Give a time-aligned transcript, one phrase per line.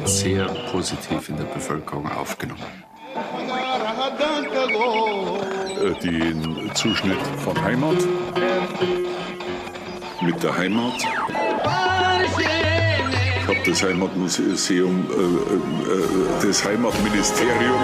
[0.00, 2.62] wird sehr positiv in der Bevölkerung aufgenommen.
[6.02, 7.96] Den Zuschnitt von Heimat
[10.22, 10.94] mit der Heimat.
[13.36, 17.80] Ich habe das Heimatmuseum, äh, äh, das Heimatministerium.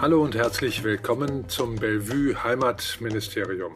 [0.00, 3.72] Hallo und herzlich willkommen zum Bellevue Heimatministerium.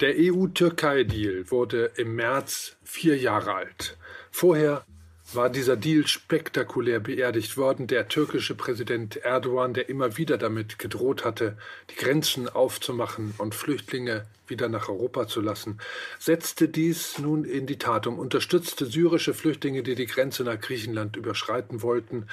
[0.00, 3.96] Der EU-Türkei-Deal wurde im März vier Jahre alt.
[4.30, 4.84] Vorher
[5.32, 7.86] war dieser Deal spektakulär beerdigt worden.
[7.86, 11.56] Der türkische Präsident Erdogan, der immer wieder damit gedroht hatte,
[11.88, 15.78] die Grenzen aufzumachen und Flüchtlinge wieder nach Europa zu lassen,
[16.18, 21.16] setzte dies nun in die Tat um, unterstützte syrische Flüchtlinge, die die Grenze nach Griechenland
[21.16, 22.26] überschreiten wollten.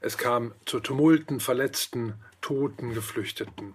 [0.00, 3.74] Es kam zu Tumulten, Verletzten, Toten, Geflüchteten.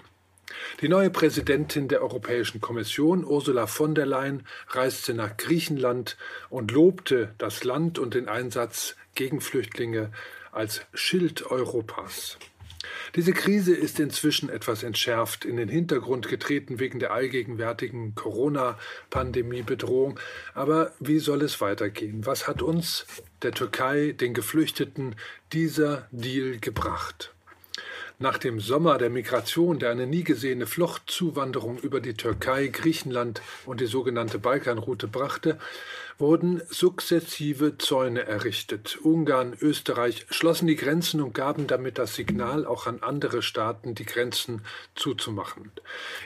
[0.82, 6.18] Die neue Präsidentin der Europäischen Kommission, Ursula von der Leyen, reiste nach Griechenland
[6.50, 10.12] und lobte das Land und den Einsatz gegen Flüchtlinge
[10.52, 12.38] als Schild Europas.
[13.16, 20.20] Diese Krise ist inzwischen etwas entschärft, in den Hintergrund getreten wegen der allgegenwärtigen Corona-Pandemie-Bedrohung.
[20.54, 22.26] Aber wie soll es weitergehen?
[22.26, 23.06] Was hat uns,
[23.42, 25.16] der Türkei, den Geflüchteten,
[25.52, 27.35] dieser Deal gebracht?
[28.18, 33.82] Nach dem Sommer der Migration, der eine nie gesehene Fluchtzuwanderung über die Türkei, Griechenland und
[33.82, 35.60] die sogenannte Balkanroute brachte,
[36.18, 38.98] wurden sukzessive Zäune errichtet.
[39.04, 44.06] Ungarn, Österreich schlossen die Grenzen und gaben damit das Signal auch an andere Staaten, die
[44.06, 44.62] Grenzen
[44.96, 45.72] zuzumachen.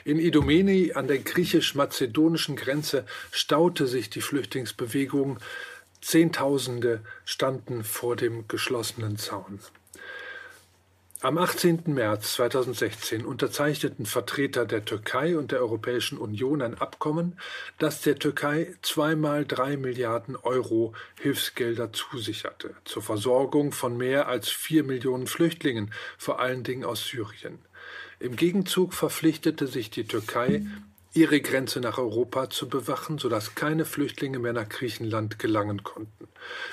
[0.04, 5.40] In Idomeni an der griechisch-mazedonischen Grenze staute sich die Flüchtlingsbewegung.
[6.00, 9.58] Zehntausende standen vor dem geschlossenen Zaun.
[11.22, 11.82] Am 18.
[11.84, 17.38] März 2016 unterzeichneten Vertreter der Türkei und der Europäischen Union ein Abkommen,
[17.76, 24.82] das der Türkei zweimal drei Milliarden Euro Hilfsgelder zusicherte, zur Versorgung von mehr als vier
[24.82, 27.58] Millionen Flüchtlingen, vor allen Dingen aus Syrien.
[28.18, 30.64] Im Gegenzug verpflichtete sich die Türkei,
[31.12, 36.28] ihre Grenze nach Europa zu bewachen, sodass keine Flüchtlinge mehr nach Griechenland gelangen konnten.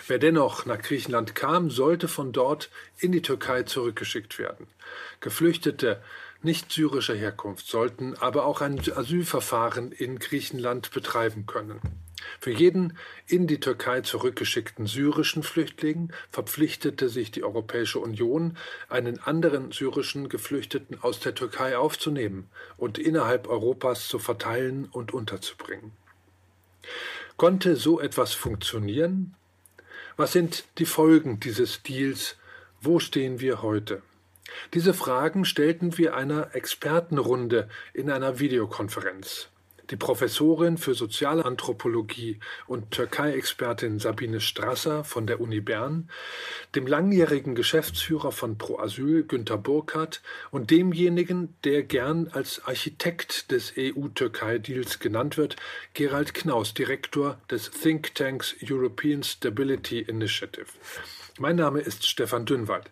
[0.07, 4.67] Wer dennoch nach Griechenland kam, sollte von dort in die Türkei zurückgeschickt werden.
[5.19, 6.01] Geflüchtete
[6.43, 11.81] nicht syrischer Herkunft sollten aber auch ein Asylverfahren in Griechenland betreiben können.
[12.39, 18.57] Für jeden in die Türkei zurückgeschickten syrischen Flüchtling verpflichtete sich die Europäische Union,
[18.89, 25.91] einen anderen syrischen Geflüchteten aus der Türkei aufzunehmen und innerhalb Europas zu verteilen und unterzubringen.
[27.37, 29.35] Konnte so etwas funktionieren?
[30.15, 32.37] Was sind die Folgen dieses Deals?
[32.81, 34.01] Wo stehen wir heute?
[34.73, 39.49] Diese Fragen stellten wir einer Expertenrunde in einer Videokonferenz.
[39.89, 46.09] Die Professorin für Sozialanthropologie und Türkei-Expertin Sabine Strasser von der Uni Bern,
[46.75, 50.21] dem langjährigen Geschäftsführer von Pro Asyl Günter Burkhardt
[50.51, 55.55] und demjenigen, der gern als Architekt des EU-Türkei-Deals genannt wird,
[55.93, 60.67] Gerald Knaus, Direktor des Think Tanks European Stability Initiative.
[61.39, 62.89] Mein Name ist Stefan Dünnwald.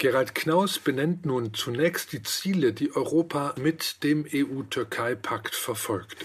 [0.00, 6.24] Gerald Knaus benennt nun zunächst die Ziele, die Europa mit dem EU-Türkei-Pakt verfolgte.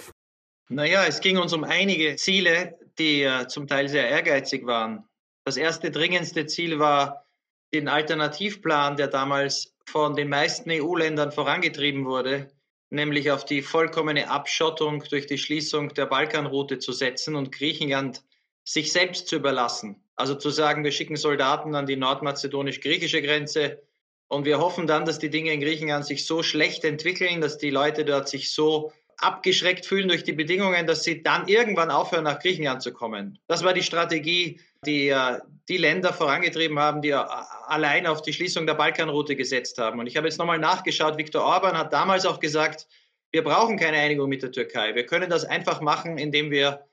[0.70, 5.04] Naja, es ging uns um einige Ziele, die äh, zum Teil sehr ehrgeizig waren.
[5.44, 7.26] Das erste dringendste Ziel war
[7.74, 12.48] den Alternativplan, der damals von den meisten EU-Ländern vorangetrieben wurde,
[12.92, 18.24] nämlich auf die vollkommene Abschottung durch die Schließung der Balkanroute zu setzen und Griechenland
[18.64, 20.05] sich selbst zu überlassen.
[20.16, 23.82] Also zu sagen, wir schicken Soldaten an die nordmazedonisch-griechische Grenze
[24.28, 27.70] und wir hoffen dann, dass die Dinge in Griechenland sich so schlecht entwickeln, dass die
[27.70, 32.40] Leute dort sich so abgeschreckt fühlen durch die Bedingungen, dass sie dann irgendwann aufhören, nach
[32.40, 33.40] Griechenland zu kommen.
[33.48, 38.68] Das war die Strategie, die äh, die Länder vorangetrieben haben, die allein auf die Schließung
[38.68, 40.00] der Balkanroute gesetzt haben.
[40.00, 42.88] Und ich habe jetzt nochmal nachgeschaut, Viktor Orban hat damals auch gesagt,
[43.32, 44.94] wir brauchen keine Einigung mit der Türkei.
[44.96, 46.86] Wir können das einfach machen, indem wir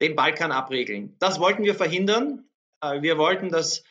[0.00, 1.16] den Balkan abregeln.
[1.18, 2.48] Das wollten wir verhindern.
[2.80, 3.82] Äh, wir wollten, dass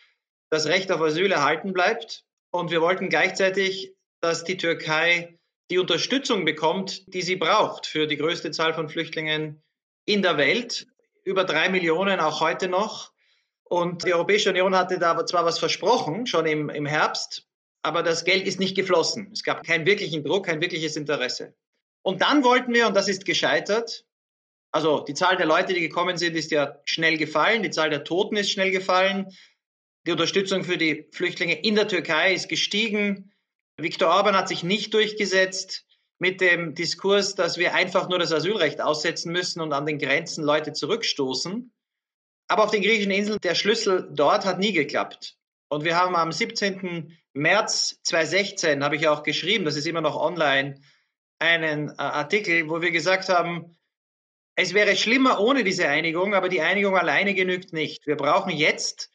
[0.50, 5.38] das Recht auf Asyl erhalten bleibt und wir wollten gleichzeitig, dass die Türkei
[5.70, 9.62] die Unterstützung bekommt, die sie braucht für die größte Zahl von Flüchtlingen
[10.06, 10.88] in der Welt.
[11.24, 13.12] Über drei Millionen auch heute noch.
[13.64, 17.46] Und die Europäische Union hatte da zwar was versprochen, schon im, im Herbst,
[17.84, 19.30] aber das Geld ist nicht geflossen.
[19.32, 21.54] Es gab keinen wirklichen Druck, kein wirkliches Interesse.
[22.02, 24.06] Und dann wollten wir, und das ist gescheitert,
[24.72, 27.64] also die Zahl der Leute, die gekommen sind, ist ja schnell gefallen.
[27.64, 29.28] Die Zahl der Toten ist schnell gefallen.
[30.06, 33.32] Die Unterstützung für die Flüchtlinge in der Türkei ist gestiegen.
[33.78, 35.86] Viktor Orban hat sich nicht durchgesetzt
[36.20, 40.44] mit dem Diskurs, dass wir einfach nur das Asylrecht aussetzen müssen und an den Grenzen
[40.44, 41.74] Leute zurückstoßen.
[42.48, 45.38] Aber auf den griechischen Inseln, der Schlüssel dort hat nie geklappt.
[45.70, 47.18] Und wir haben am 17.
[47.34, 50.82] März 2016, habe ich auch geschrieben, das ist immer noch online,
[51.38, 53.78] einen äh, Artikel, wo wir gesagt haben,
[54.62, 58.06] es wäre schlimmer ohne diese Einigung, aber die Einigung alleine genügt nicht.
[58.06, 59.10] Wir brauchen jetzt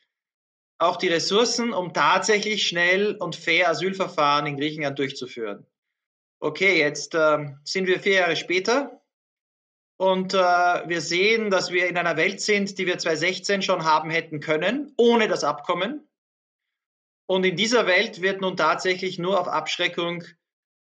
[0.79, 5.67] auch die Ressourcen, um tatsächlich schnell und fair Asylverfahren in Griechenland durchzuführen.
[6.41, 9.03] Okay, jetzt äh, sind wir vier Jahre später
[9.99, 14.09] und äh, wir sehen, dass wir in einer Welt sind, die wir 2016 schon haben
[14.09, 16.09] hätten können, ohne das Abkommen.
[17.27, 20.25] Und in dieser Welt wird nun tatsächlich nur auf Abschreckung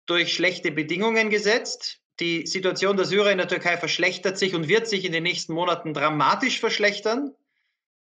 [0.06, 2.00] durch schlechte Bedingungen gesetzt.
[2.20, 5.52] Die Situation der Syrer in der Türkei verschlechtert sich und wird sich in den nächsten
[5.52, 7.34] Monaten dramatisch verschlechtern.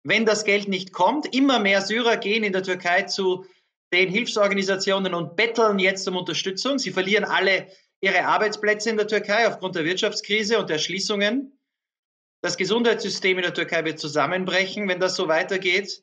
[0.02, 3.44] Wenn das Geld nicht kommt, immer mehr Syrer gehen in der Türkei zu
[3.92, 6.78] den Hilfsorganisationen und betteln jetzt um Unterstützung.
[6.78, 7.70] Sie verlieren alle
[8.00, 11.58] ihre Arbeitsplätze in der Türkei aufgrund der Wirtschaftskrise und der Schließungen.
[12.40, 16.02] Das Gesundheitssystem in der Türkei wird zusammenbrechen, wenn das so weitergeht.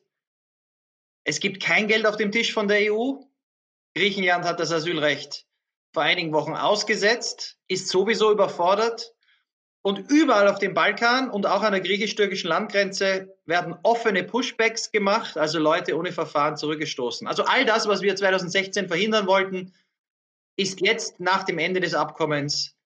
[1.24, 3.14] Es gibt kein Geld auf dem Tisch von der EU.
[3.94, 5.45] Griechenland hat das Asylrecht
[5.96, 9.14] vor einigen Wochen ausgesetzt, ist sowieso überfordert.
[9.80, 15.38] Und überall auf dem Balkan und auch an der griechisch-türkischen Landgrenze werden offene Pushbacks gemacht,
[15.38, 17.26] also Leute ohne Verfahren zurückgestoßen.
[17.26, 19.72] Also all das, was wir 2016 verhindern wollten,
[20.56, 22.76] ist jetzt nach dem Ende des Abkommens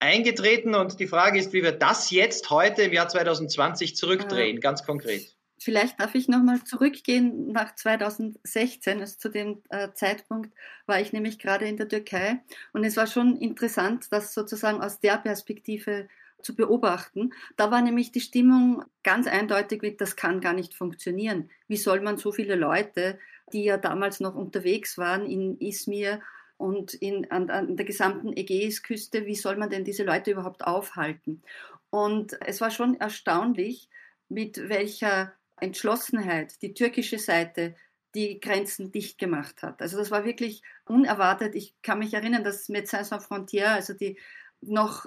[0.00, 0.74] eingetreten.
[0.74, 5.34] Und die Frage ist, wie wir das jetzt heute im Jahr 2020 zurückdrehen, ganz konkret.
[5.62, 9.00] Vielleicht darf ich nochmal zurückgehen nach 2016.
[9.00, 10.52] Also zu dem äh, Zeitpunkt
[10.86, 12.40] war ich nämlich gerade in der Türkei.
[12.72, 16.08] Und es war schon interessant, das sozusagen aus der Perspektive
[16.42, 17.32] zu beobachten.
[17.56, 21.50] Da war nämlich die Stimmung ganz eindeutig mit, das kann gar nicht funktionieren.
[21.68, 23.18] Wie soll man so viele Leute,
[23.52, 26.20] die ja damals noch unterwegs waren in Izmir
[26.56, 31.42] und in, an, an der gesamten Ägäisküste, wie soll man denn diese Leute überhaupt aufhalten?
[31.90, 33.88] Und es war schon erstaunlich,
[34.28, 37.74] mit welcher Entschlossenheit die türkische Seite
[38.14, 39.80] die Grenzen dicht gemacht hat.
[39.80, 41.54] Also das war wirklich unerwartet.
[41.54, 44.18] Ich kann mich erinnern, dass Médecins Sans Frontières, also die
[44.60, 45.06] noch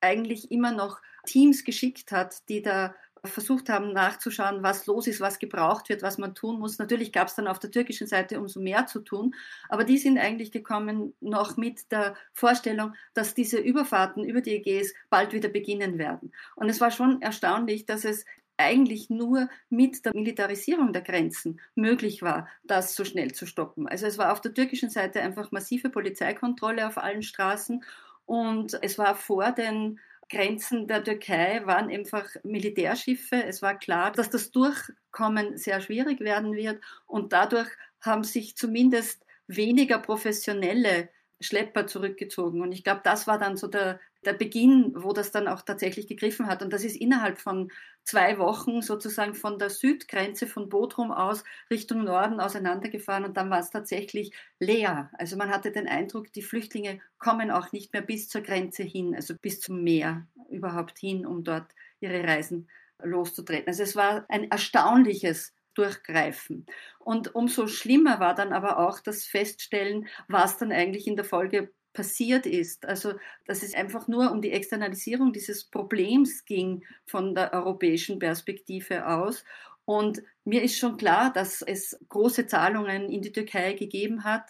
[0.00, 2.94] eigentlich immer noch Teams geschickt hat, die da
[3.24, 6.78] versucht haben nachzuschauen, was los ist, was gebraucht wird, was man tun muss.
[6.78, 9.34] Natürlich gab es dann auf der türkischen Seite umso mehr zu tun,
[9.68, 14.94] aber die sind eigentlich gekommen noch mit der Vorstellung, dass diese Überfahrten über die Ägäis
[15.10, 16.32] bald wieder beginnen werden.
[16.54, 18.24] Und es war schon erstaunlich, dass es
[18.58, 23.88] eigentlich nur mit der Militarisierung der Grenzen möglich war, das so schnell zu stoppen.
[23.88, 27.84] Also es war auf der türkischen Seite einfach massive Polizeikontrolle auf allen Straßen
[28.24, 33.44] und es war vor den Grenzen der Türkei waren einfach Militärschiffe.
[33.44, 37.68] Es war klar, dass das Durchkommen sehr schwierig werden wird und dadurch
[38.00, 41.08] haben sich zumindest weniger professionelle
[41.40, 42.62] Schlepper zurückgezogen.
[42.62, 46.06] Und ich glaube, das war dann so der, der Beginn, wo das dann auch tatsächlich
[46.06, 46.62] gegriffen hat.
[46.62, 47.70] Und das ist innerhalb von
[48.04, 53.58] zwei Wochen sozusagen von der Südgrenze von Bodrum aus Richtung Norden auseinandergefahren und dann war
[53.58, 55.10] es tatsächlich leer.
[55.14, 59.14] Also man hatte den Eindruck, die Flüchtlinge kommen auch nicht mehr bis zur Grenze hin,
[59.14, 61.66] also bis zum Meer überhaupt hin, um dort
[62.00, 62.68] ihre Reisen
[63.02, 63.68] loszutreten.
[63.68, 66.66] Also es war ein erstaunliches Durchgreifen.
[66.98, 71.72] Und umso schlimmer war dann aber auch das Feststellen, was dann eigentlich in der Folge
[71.92, 72.84] passiert ist.
[72.84, 73.14] Also,
[73.46, 79.44] dass es einfach nur um die Externalisierung dieses Problems ging von der europäischen Perspektive aus.
[79.86, 84.44] Und mir ist schon klar, dass es große Zahlungen in die Türkei gegeben hat,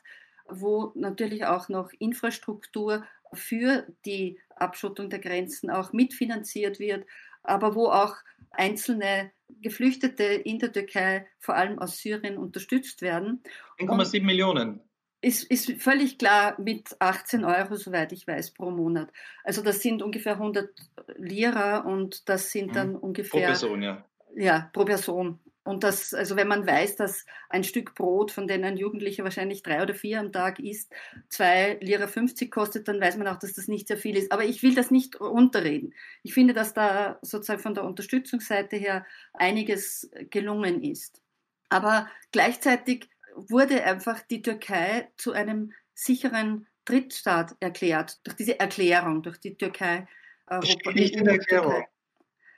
[0.48, 7.06] wo natürlich auch noch Infrastruktur für die Abschottung der Grenzen auch mitfinanziert wird,
[7.42, 8.16] aber wo auch
[8.50, 13.42] einzelne Geflüchtete in der Türkei, vor allem aus Syrien, unterstützt werden.
[13.78, 14.80] 1,7 Millionen
[15.26, 19.10] ist, ist völlig klar mit 18 Euro, soweit ich weiß, pro Monat.
[19.42, 20.70] Also das sind ungefähr 100
[21.16, 22.96] Lira und das sind dann mhm.
[22.96, 23.40] ungefähr...
[23.40, 24.04] Pro Person, ja.
[24.36, 25.40] Ja, pro Person.
[25.66, 29.64] Und das, also wenn man weiß, dass ein Stück Brot, von dem ein Jugendlicher wahrscheinlich
[29.64, 30.92] drei oder vier am Tag isst,
[31.28, 34.30] zwei Lira 50 kostet, dann weiß man auch, dass das nicht sehr viel ist.
[34.30, 35.92] Aber ich will das nicht unterreden.
[36.22, 39.04] Ich finde, dass da sozusagen von der Unterstützungsseite her
[39.34, 41.20] einiges gelungen ist.
[41.68, 49.38] Aber gleichzeitig wurde einfach die Türkei zu einem sicheren Drittstaat erklärt, durch diese Erklärung, durch
[49.40, 50.06] die Türkei.
[50.46, 51.84] Europa, steht nicht in der Erklärung.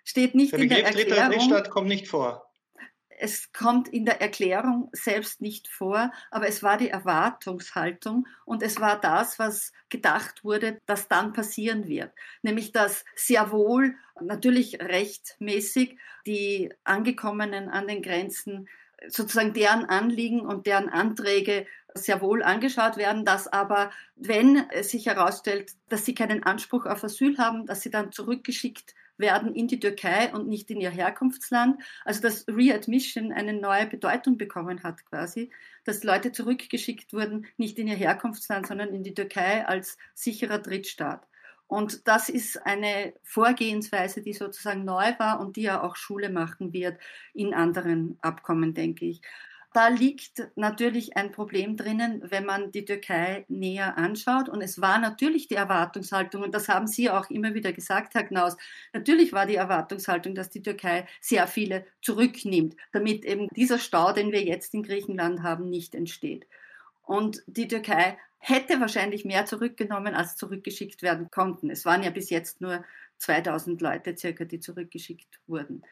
[0.04, 1.08] Steht nicht der in der Erklärung.
[1.08, 2.48] Dritter Drittstaat kommt nicht vor.
[3.20, 8.80] Es kommt in der Erklärung selbst nicht vor, aber es war die Erwartungshaltung und es
[8.80, 12.12] war das, was gedacht wurde, dass dann passieren wird.
[12.42, 18.68] Nämlich, dass sehr wohl, natürlich rechtmäßig, die Angekommenen an den Grenzen
[19.06, 25.06] sozusagen deren Anliegen und deren Anträge sehr wohl angeschaut werden, dass aber, wenn es sich
[25.06, 29.80] herausstellt, dass sie keinen Anspruch auf Asyl haben, dass sie dann zurückgeschickt werden in die
[29.80, 31.82] Türkei und nicht in ihr Herkunftsland.
[32.04, 35.50] Also dass Readmission eine neue Bedeutung bekommen hat quasi,
[35.84, 41.26] dass Leute zurückgeschickt wurden, nicht in ihr Herkunftsland, sondern in die Türkei als sicherer Drittstaat.
[41.68, 46.72] Und das ist eine Vorgehensweise, die sozusagen neu war und die ja auch Schule machen
[46.72, 46.98] wird
[47.34, 49.20] in anderen Abkommen, denke ich.
[49.75, 54.48] Da liegt natürlich ein Problem drinnen, wenn man die Türkei näher anschaut.
[54.48, 58.25] Und es war natürlich die Erwartungshaltung, und das haben Sie auch immer wieder gesagt, Herr
[58.25, 58.56] Knaus,
[58.94, 64.32] natürlich war die Erwartungshaltung, dass die Türkei sehr viele zurücknimmt, damit eben dieser Stau, den
[64.32, 66.46] wir jetzt in Griechenland haben, nicht entsteht.
[67.02, 71.70] Und die Türkei hätte wahrscheinlich mehr zurückgenommen, als zurückgeschickt werden konnten.
[71.70, 72.84] Es waren ja bis jetzt nur
[73.18, 75.82] 2000 Leute circa, die zurückgeschickt wurden.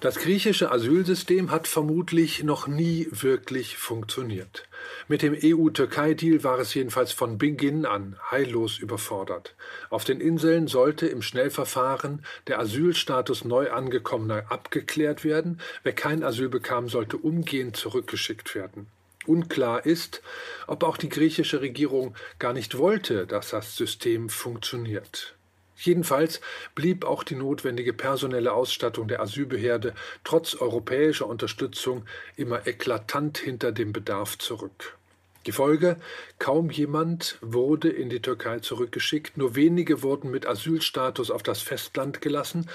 [0.00, 4.66] Das griechische Asylsystem hat vermutlich noch nie wirklich funktioniert.
[5.08, 9.54] Mit dem EU-Türkei-Deal war es jedenfalls von Beginn an heillos überfordert.
[9.90, 15.60] Auf den Inseln sollte im Schnellverfahren der Asylstatus neu angekommener abgeklärt werden.
[15.82, 18.86] Wer kein Asyl bekam, sollte umgehend zurückgeschickt werden.
[19.26, 20.22] Unklar ist,
[20.66, 25.36] ob auch die griechische Regierung gar nicht wollte, dass das System funktioniert.
[25.82, 26.42] Jedenfalls
[26.74, 29.94] blieb auch die notwendige personelle Ausstattung der Asylbehörde
[30.24, 32.04] trotz europäischer Unterstützung
[32.36, 34.98] immer eklatant hinter dem Bedarf zurück.
[35.46, 35.96] Die Folge
[36.38, 42.20] kaum jemand wurde in die Türkei zurückgeschickt, nur wenige wurden mit Asylstatus auf das Festland
[42.20, 42.68] gelassen,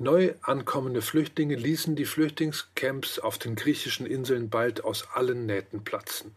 [0.00, 6.34] neu ankommende Flüchtlinge ließen die Flüchtlingscamps auf den griechischen Inseln bald aus allen Nähten platzen.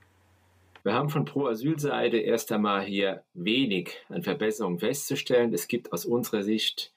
[0.84, 5.54] Wir haben von Pro-Asyl-Seite erst einmal hier wenig an Verbesserungen festzustellen.
[5.54, 6.94] Es gibt aus unserer Sicht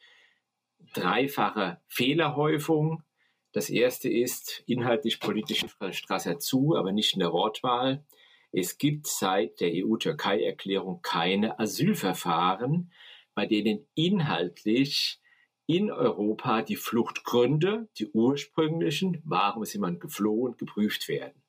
[0.93, 3.05] dreifache Fehlerhäufung.
[3.53, 8.05] Das erste ist inhaltlich politisch Strasser zu, aber nicht in der Wortwahl.
[8.51, 12.91] Es gibt seit der EU-Türkei-Erklärung keine Asylverfahren,
[13.35, 15.21] bei denen inhaltlich
[15.67, 21.41] in Europa die Fluchtgründe, die ursprünglichen, warum ist jemand geflohen, geprüft werden.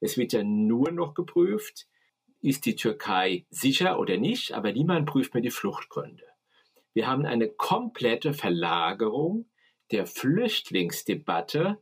[0.00, 1.86] Es wird ja nur noch geprüft,
[2.40, 6.24] ist die Türkei sicher oder nicht, aber niemand prüft mehr die Fluchtgründe.
[6.92, 9.48] Wir haben eine komplette Verlagerung
[9.90, 11.78] der Flüchtlingsdebatte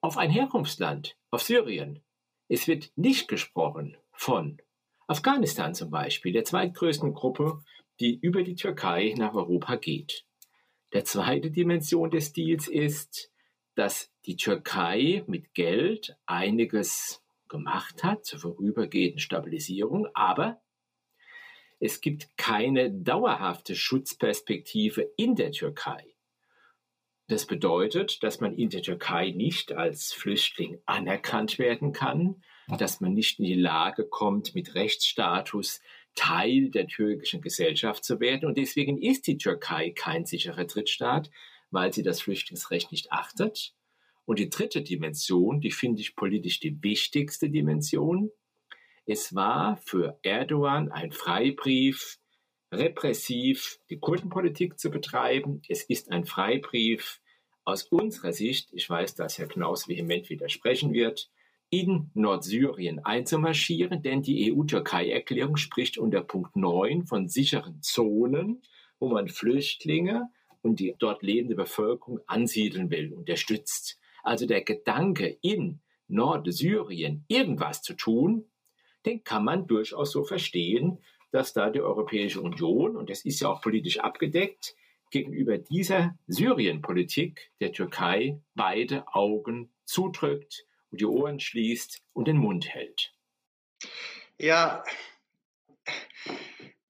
[0.00, 2.02] auf ein Herkunftsland, auf Syrien.
[2.48, 4.60] Es wird nicht gesprochen von
[5.06, 7.62] Afghanistan zum Beispiel, der zweitgrößten Gruppe,
[8.00, 10.24] die über die Türkei nach Europa geht.
[10.92, 13.30] Der zweite Dimension des Deals ist,
[13.74, 17.23] dass die Türkei mit Geld einiges
[17.54, 20.60] gemacht hat zur vorübergehenden Stabilisierung, aber
[21.78, 26.04] es gibt keine dauerhafte Schutzperspektive in der Türkei.
[27.28, 32.42] Das bedeutet, dass man in der Türkei nicht als Flüchtling anerkannt werden kann,
[32.78, 35.80] dass man nicht in die Lage kommt, mit Rechtsstatus
[36.16, 38.46] Teil der türkischen Gesellschaft zu werden.
[38.46, 41.30] Und deswegen ist die Türkei kein sicherer Drittstaat,
[41.70, 43.74] weil sie das Flüchtlingsrecht nicht achtet.
[44.26, 48.30] Und die dritte Dimension, die finde ich politisch die wichtigste Dimension.
[49.06, 52.18] Es war für Erdogan ein Freibrief,
[52.72, 55.62] repressiv die Kurdenpolitik zu betreiben.
[55.68, 57.20] Es ist ein Freibrief
[57.64, 61.30] aus unserer Sicht, ich weiß, dass Herr Knaus vehement widersprechen wird,
[61.70, 68.62] in Nordsyrien einzumarschieren, denn die EU-Türkei-Erklärung spricht unter Punkt 9 von sicheren Zonen,
[69.00, 70.30] wo man Flüchtlinge
[70.62, 73.98] und die dort lebende Bevölkerung ansiedeln will, unterstützt.
[74.24, 78.50] Also der Gedanke, in Nordsyrien irgendwas zu tun,
[79.06, 80.98] den kann man durchaus so verstehen,
[81.30, 84.74] dass da die Europäische Union, und das ist ja auch politisch abgedeckt,
[85.10, 92.68] gegenüber dieser Syrienpolitik der Türkei beide Augen zudrückt und die Ohren schließt und den Mund
[92.68, 93.12] hält.
[94.38, 94.82] Ja,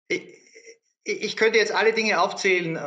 [0.08, 0.22] ich,
[1.04, 2.78] ich könnte jetzt alle Dinge aufzählen,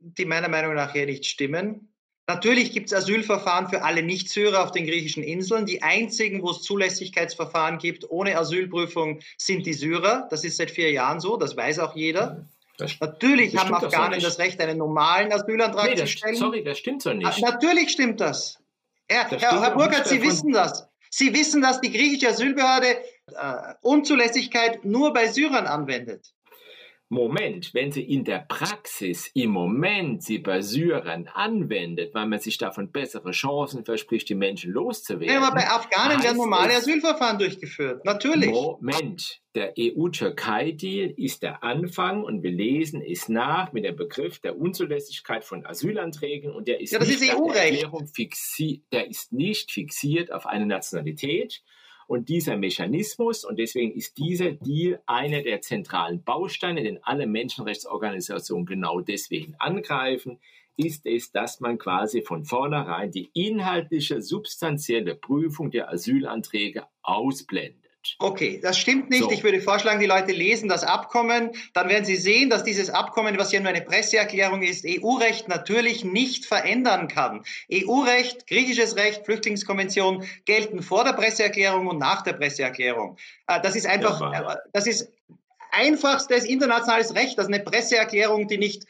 [0.00, 1.93] die meiner Meinung nach hier nicht stimmen.
[2.26, 5.66] Natürlich gibt es Asylverfahren für alle Nicht-Syrer auf den griechischen Inseln.
[5.66, 10.26] Die einzigen, wo es Zulässigkeitsverfahren gibt ohne Asylprüfung, sind die Syrer.
[10.30, 12.46] Das ist seit vier Jahren so, das weiß auch jeder.
[12.78, 16.34] Das, natürlich das haben Afghanen das, Recht, einen normalen Asylantrag nee, zu stellen.
[16.34, 17.26] Sorry, das stimmt so nicht.
[17.26, 18.58] Ah, natürlich stimmt das.
[19.08, 20.88] Herr, Herr, Herr Burkhardt, Sie wissen das.
[21.10, 26.32] Sie wissen, dass die griechische Asylbehörde äh, Unzulässigkeit nur bei Syrern anwendet.
[27.08, 32.56] Moment, wenn sie in der Praxis im Moment sie bei Syrern anwendet, weil man sich
[32.56, 35.28] davon bessere Chancen verspricht, die Menschen loszuwerden.
[35.28, 38.04] Ja, aber bei Afghanen werden normale Asylverfahren durchgeführt.
[38.04, 38.50] Natürlich.
[38.50, 44.58] Moment, der EU-Türkei-Deal ist der Anfang und wir lesen es nach mit dem Begriff der
[44.58, 47.86] Unzulässigkeit von Asylanträgen und der ist, ja, nicht ist EU-Recht.
[48.92, 51.62] der ist nicht fixiert auf eine Nationalität
[52.06, 58.66] Und dieser Mechanismus, und deswegen ist dieser Deal einer der zentralen Bausteine, den alle Menschenrechtsorganisationen
[58.66, 60.38] genau deswegen angreifen,
[60.76, 67.83] ist es, dass man quasi von vornherein die inhaltliche, substanzielle Prüfung der Asylanträge ausblendet.
[68.18, 69.22] Okay, das stimmt nicht.
[69.24, 69.30] So.
[69.30, 71.50] Ich würde vorschlagen, die Leute lesen das Abkommen.
[71.72, 76.04] Dann werden sie sehen, dass dieses Abkommen, was ja nur eine Presseerklärung ist, EU-Recht natürlich
[76.04, 77.44] nicht verändern kann.
[77.72, 83.16] EU-Recht, griechisches Recht, Flüchtlingskonvention gelten vor der Presseerklärung und nach der Presseerklärung.
[83.46, 85.10] Äh, Das ist einfach, Ja, äh, das ist
[85.72, 88.84] einfachstes internationales Recht, das ist eine Presseerklärung, die nicht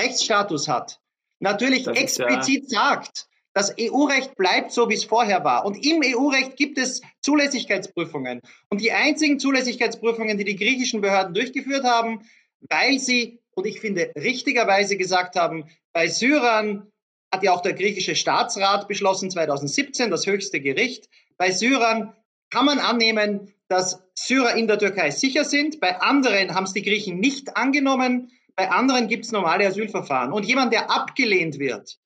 [0.00, 1.00] Rechtsstatus hat.
[1.38, 5.64] Natürlich Das ist ja- explizit sagt, das EU-Recht bleibt so, wie es vorher war.
[5.64, 8.40] Und im EU-Recht gibt es Zulässigkeitsprüfungen.
[8.68, 12.22] Und die einzigen Zulässigkeitsprüfungen, die die griechischen Behörden durchgeführt haben,
[12.68, 16.90] weil sie, und ich finde richtigerweise gesagt haben, bei Syrern
[17.32, 22.12] hat ja auch der griechische Staatsrat beschlossen, 2017, das höchste Gericht, bei Syrern
[22.50, 25.80] kann man annehmen, dass Syrer in der Türkei sicher sind.
[25.80, 28.32] Bei anderen haben es die Griechen nicht angenommen.
[28.56, 30.32] Bei anderen gibt es normale Asylverfahren.
[30.32, 31.99] Und jemand, der abgelehnt wird,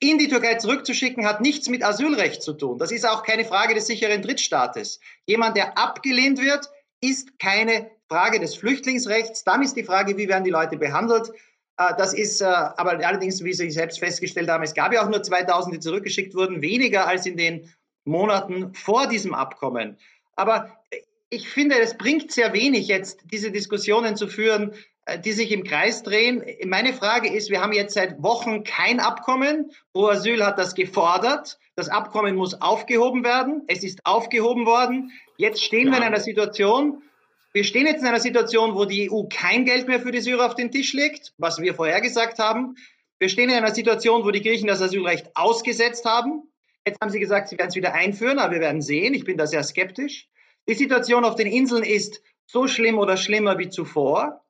[0.00, 2.78] in die Türkei zurückzuschicken, hat nichts mit Asylrecht zu tun.
[2.78, 5.00] Das ist auch keine Frage des sicheren Drittstaates.
[5.26, 6.68] Jemand, der abgelehnt wird,
[7.00, 9.44] ist keine Frage des Flüchtlingsrechts.
[9.44, 11.30] Dann ist die Frage, wie werden die Leute behandelt.
[11.78, 15.08] Äh, Das ist äh, aber allerdings, wie Sie selbst festgestellt haben, es gab ja auch
[15.08, 17.72] nur 2000, die zurückgeschickt wurden, weniger als in den
[18.04, 19.96] Monaten vor diesem Abkommen.
[20.36, 20.78] Aber
[21.30, 24.74] ich finde, es bringt sehr wenig, jetzt diese Diskussionen zu führen,
[25.24, 26.42] die sich im Kreis drehen.
[26.64, 29.70] Meine Frage ist, wir haben jetzt seit Wochen kein Abkommen.
[29.92, 31.58] Pro Asyl hat das gefordert.
[31.76, 33.62] Das Abkommen muss aufgehoben werden.
[33.66, 35.12] Es ist aufgehoben worden.
[35.36, 36.08] Jetzt stehen wir in Ja.
[36.08, 37.02] einer Situation,
[37.52, 40.46] wir stehen jetzt in einer Situation, wo die EU kein Geld mehr für die Syrer
[40.46, 42.76] auf den Tisch legt, was wir vorher gesagt haben.
[43.18, 46.50] Wir stehen in einer Situation, wo die Griechen das Asylrecht ausgesetzt haben.
[46.86, 49.14] Jetzt haben sie gesagt, sie werden es wieder einführen, aber wir werden sehen.
[49.14, 50.28] Ich bin da sehr skeptisch.
[50.68, 54.43] Die Situation auf den Inseln ist so schlimm oder schlimmer wie zuvor.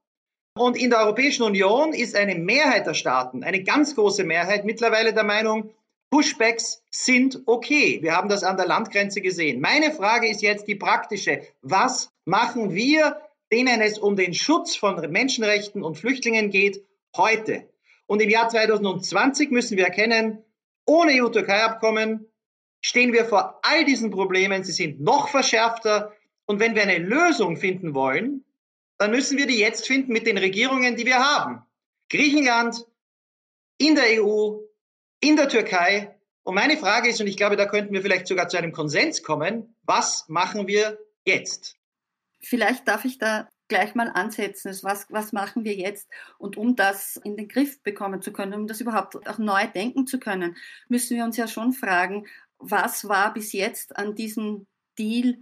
[0.56, 5.12] Und in der Europäischen Union ist eine Mehrheit der Staaten, eine ganz große Mehrheit, mittlerweile
[5.12, 5.74] der Meinung,
[6.10, 7.98] Pushbacks sind okay.
[8.00, 9.60] Wir haben das an der Landgrenze gesehen.
[9.60, 11.42] Meine Frage ist jetzt die praktische.
[11.62, 16.84] Was machen wir, denen es um den Schutz von Menschenrechten und Flüchtlingen geht,
[17.16, 17.68] heute?
[18.06, 20.44] Und im Jahr 2020 müssen wir erkennen,
[20.86, 22.28] ohne EU-Türkei-Abkommen
[22.80, 24.62] stehen wir vor all diesen Problemen.
[24.62, 26.12] Sie sind noch verschärfter.
[26.46, 28.43] Und wenn wir eine Lösung finden wollen,
[28.98, 31.62] dann müssen wir die jetzt finden mit den Regierungen, die wir haben.
[32.10, 32.84] Griechenland,
[33.78, 34.60] in der EU,
[35.20, 36.16] in der Türkei.
[36.42, 39.22] Und meine Frage ist, und ich glaube, da könnten wir vielleicht sogar zu einem Konsens
[39.22, 41.76] kommen, was machen wir jetzt?
[42.40, 44.68] Vielleicht darf ich da gleich mal ansetzen.
[44.68, 46.08] Also was, was machen wir jetzt?
[46.38, 50.06] Und um das in den Griff bekommen zu können, um das überhaupt auch neu denken
[50.06, 50.56] zu können,
[50.88, 52.26] müssen wir uns ja schon fragen,
[52.58, 54.66] was war bis jetzt an diesem
[54.98, 55.38] Deal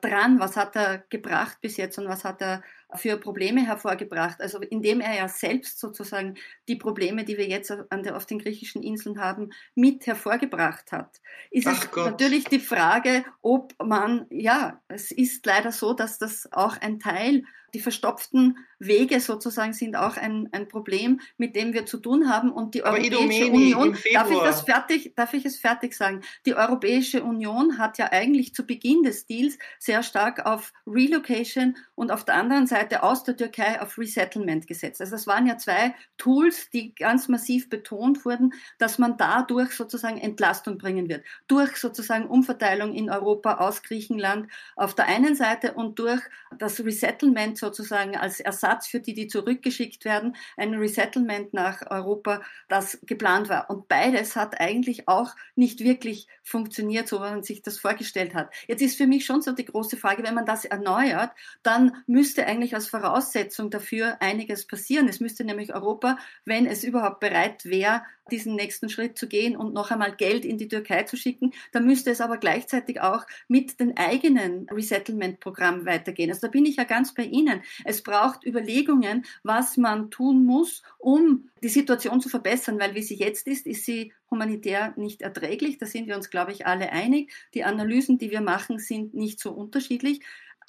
[0.00, 0.40] dran?
[0.40, 2.62] Was hat er gebracht bis jetzt und was hat er
[2.94, 4.40] für Probleme hervorgebracht?
[4.40, 6.34] Also indem er ja selbst sozusagen
[6.68, 11.20] die Probleme, die wir jetzt der, auf den griechischen Inseln haben, mit hervorgebracht hat.
[11.50, 12.06] Ist Ach es Gott.
[12.06, 17.44] natürlich die Frage, ob man, ja, es ist leider so, dass das auch ein Teil,
[17.74, 22.50] die verstopften Wege sozusagen sind auch ein, ein Problem, mit dem wir zu tun haben.
[22.50, 26.22] Und die Aber Europäische Idomeni, Union, darf ich das fertig, darf ich es fertig sagen?
[26.46, 32.10] Die Europäische Union hat ja eigentlich zu Beginn des Deals sehr stark auf Relocation und
[32.10, 35.00] auf der anderen Seite aus der Türkei auf Resettlement gesetzt.
[35.00, 40.18] Also das waren ja zwei Tools, die ganz massiv betont wurden, dass man dadurch sozusagen
[40.18, 41.24] Entlastung bringen wird.
[41.46, 46.20] Durch sozusagen Umverteilung in Europa aus Griechenland auf der einen Seite und durch
[46.58, 52.98] das Resettlement sozusagen als Ersatz für die, die zurückgeschickt werden, ein Resettlement nach Europa, das
[53.02, 53.70] geplant war.
[53.70, 58.52] Und beides hat eigentlich auch nicht wirklich funktioniert, so wie man sich das vorgestellt hat.
[58.66, 61.30] Jetzt ist für mich schon so die große Frage, wenn man das erneuert,
[61.62, 65.08] dann müsste eigentlich als Voraussetzung dafür einiges passieren.
[65.08, 69.74] Es müsste nämlich Europa, wenn es überhaupt bereit wäre, diesen nächsten Schritt zu gehen und
[69.74, 73.80] noch einmal Geld in die Türkei zu schicken, dann müsste es aber gleichzeitig auch mit
[73.80, 76.30] den eigenen Resettlement-Programmen weitergehen.
[76.30, 77.51] Also da bin ich ja ganz bei Ihnen.
[77.84, 83.16] Es braucht Überlegungen, was man tun muss, um die Situation zu verbessern, weil wie sie
[83.16, 85.78] jetzt ist, ist sie humanitär nicht erträglich.
[85.78, 87.32] Da sind wir uns, glaube ich, alle einig.
[87.54, 90.20] Die Analysen, die wir machen, sind nicht so unterschiedlich.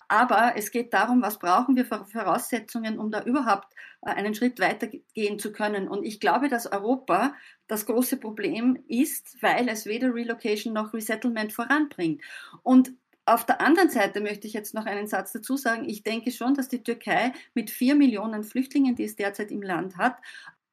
[0.07, 4.59] Aber es geht darum, was brauchen wir für Voraussetzungen, um da überhaupt äh, einen Schritt
[4.59, 5.87] weitergehen zu können.
[5.87, 7.33] Und ich glaube, dass Europa
[7.67, 12.21] das große Problem ist, weil es weder Relocation noch Resettlement voranbringt.
[12.61, 12.93] Und
[13.25, 15.87] auf der anderen Seite möchte ich jetzt noch einen Satz dazu sagen.
[15.87, 19.97] Ich denke schon, dass die Türkei mit vier Millionen Flüchtlingen, die es derzeit im Land
[19.97, 20.17] hat,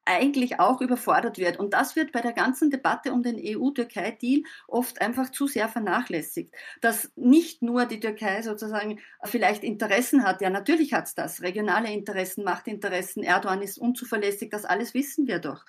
[0.03, 1.57] eigentlich auch überfordert wird.
[1.57, 6.53] Und das wird bei der ganzen Debatte um den EU-Türkei-Deal oft einfach zu sehr vernachlässigt.
[6.81, 11.91] Dass nicht nur die Türkei sozusagen vielleicht Interessen hat, ja natürlich hat es das, regionale
[11.91, 15.65] Interessen, Machtinteressen, Erdogan ist unzuverlässig, das alles wissen wir doch.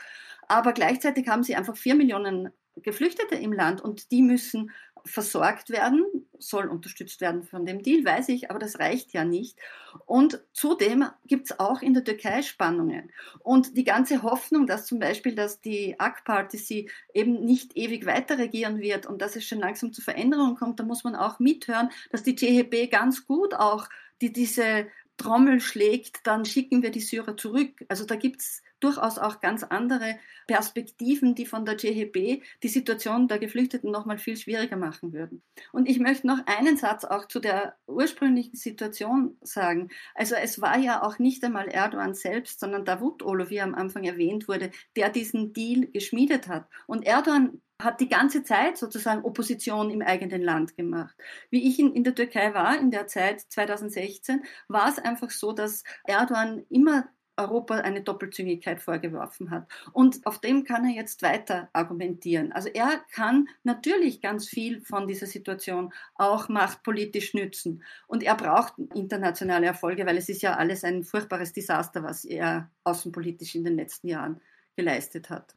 [0.49, 4.71] Aber gleichzeitig haben sie einfach vier Millionen Geflüchtete im Land und die müssen
[5.05, 6.05] versorgt werden,
[6.38, 9.59] soll unterstützt werden von dem Deal, weiß ich, aber das reicht ja nicht.
[10.07, 13.12] Und zudem gibt es auch in der Türkei Spannungen.
[13.41, 18.81] Und die ganze Hoffnung, dass zum Beispiel, dass die AK-Party eben nicht ewig weiter regieren
[18.81, 22.23] wird und dass es schon langsam zu Veränderungen kommt, da muss man auch mithören, dass
[22.23, 23.88] die CHP ganz gut auch
[24.21, 24.87] die, diese
[25.17, 27.85] Trommel schlägt, dann schicken wir die Syrer zurück.
[27.88, 33.29] Also da gibt es durchaus auch ganz andere Perspektiven, die von der CHB die Situation
[33.29, 35.42] der Geflüchteten noch mal viel schwieriger machen würden.
[35.73, 39.90] Und ich möchte noch einen Satz auch zu der ursprünglichen Situation sagen.
[40.14, 44.49] Also es war ja auch nicht einmal Erdogan selbst, sondern Davutoglu, wie am Anfang erwähnt
[44.49, 46.66] wurde, der diesen Deal geschmiedet hat.
[46.87, 51.14] Und Erdogan hat die ganze Zeit sozusagen Opposition im eigenen Land gemacht.
[51.51, 55.53] Wie ich in, in, der Türkei war, in der Zeit 2016, war es einfach so,
[55.53, 57.09] dass Erdogan immer
[57.42, 59.66] Europa eine Doppelzüngigkeit vorgeworfen hat.
[59.92, 62.52] Und auf dem kann er jetzt weiter argumentieren.
[62.52, 67.83] Also er kann natürlich ganz viel von dieser Situation auch machtpolitisch nützen.
[68.07, 72.70] Und er braucht internationale Erfolge, weil es ist ja alles ein furchtbares Desaster, was er
[72.85, 74.40] außenpolitisch in den letzten Jahren
[74.76, 75.55] geleistet hat.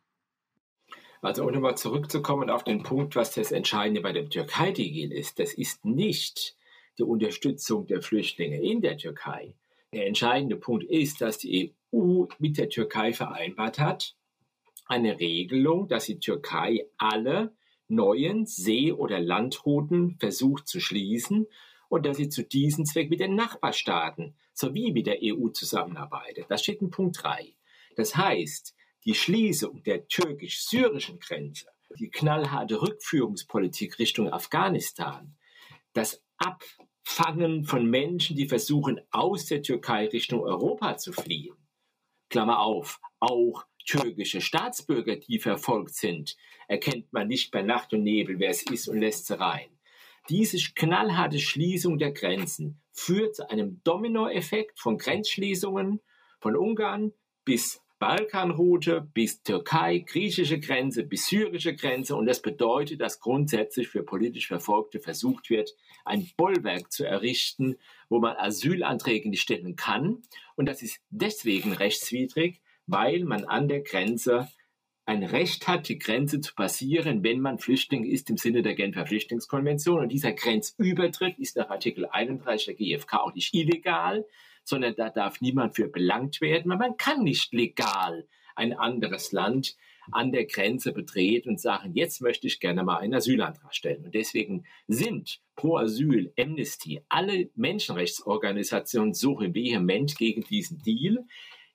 [1.22, 5.54] Also um nochmal zurückzukommen auf den Punkt, was das Entscheidende bei dem Türkei-Deal ist, das
[5.54, 6.56] ist nicht
[6.98, 9.54] die Unterstützung der Flüchtlinge in der Türkei,
[9.96, 14.16] der entscheidende Punkt ist, dass die EU mit der Türkei vereinbart hat,
[14.86, 17.56] eine Regelung, dass die Türkei alle
[17.88, 21.48] neuen See- oder Landrouten versucht zu schließen
[21.88, 26.46] und dass sie zu diesem Zweck mit den Nachbarstaaten sowie mit der EU zusammenarbeitet.
[26.50, 27.56] Das steht in Punkt 3.
[27.96, 35.36] Das heißt, die Schließung der türkisch-syrischen Grenze, die knallharte Rückführungspolitik Richtung Afghanistan,
[35.94, 36.64] das Ab
[37.08, 41.56] Fangen von Menschen, die versuchen, aus der Türkei Richtung Europa zu fliehen.
[42.30, 46.36] Klammer auf, auch türkische Staatsbürger, die verfolgt sind,
[46.68, 49.70] erkennt man nicht bei Nacht und Nebel, wer es ist und lässt sie rein.
[50.30, 56.02] Diese knallharte Schließung der Grenzen führt zu einem Dominoeffekt von Grenzschließungen
[56.40, 57.14] von Ungarn
[57.46, 62.16] bis Balkanroute bis Türkei, griechische Grenze bis syrische Grenze.
[62.16, 67.78] Und das bedeutet, dass grundsätzlich für politisch Verfolgte versucht wird, ein Bollwerk zu errichten,
[68.10, 70.22] wo man Asylanträge nicht stellen kann.
[70.56, 74.50] Und das ist deswegen rechtswidrig, weil man an der Grenze
[75.06, 79.06] ein Recht hat, die Grenze zu passieren, wenn man Flüchtling ist im Sinne der Genfer
[79.06, 80.00] Flüchtlingskonvention.
[80.00, 84.26] Und dieser Grenzübertritt ist nach Artikel 31 der GfK auch nicht illegal,
[84.66, 86.78] sondern da darf niemand für belangt werden.
[86.78, 89.78] Man kann nicht legal ein anderes Land
[90.12, 94.06] an der Grenze betreten und sagen, jetzt möchte ich gerne mal einen Asylantrag stellen.
[94.06, 101.26] Und deswegen sind Pro Asyl, Amnesty, alle Menschenrechtsorganisationen suchen vehement gegen diesen Deal.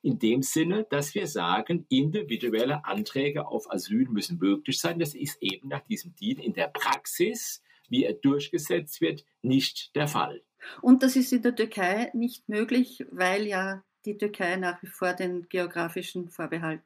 [0.02, 4.98] In dem Sinne, dass wir sagen, individuelle Anträge auf Asyl müssen möglich sein.
[4.98, 10.08] Das ist eben nach diesem Deal in der Praxis, wie er durchgesetzt wird, nicht der
[10.08, 10.42] Fall.
[10.80, 15.12] Und das ist in der Türkei nicht möglich, weil ja die Türkei nach wie vor
[15.12, 16.82] den geografischen Vorbehalt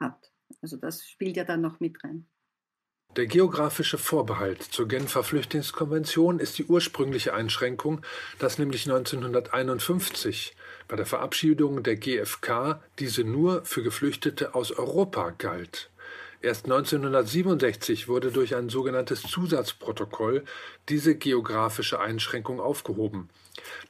[0.00, 0.32] hat.
[0.62, 2.26] Also das spielt ja dann noch mit rein.
[3.16, 8.02] Der geografische Vorbehalt zur Genfer Flüchtlingskonvention ist die ursprüngliche Einschränkung,
[8.38, 10.54] dass nämlich 1951
[10.88, 15.90] bei der Verabschiedung der GfK diese nur für Geflüchtete aus Europa galt.
[16.40, 20.44] Erst 1967 wurde durch ein sogenanntes Zusatzprotokoll
[20.88, 23.28] diese geografische Einschränkung aufgehoben.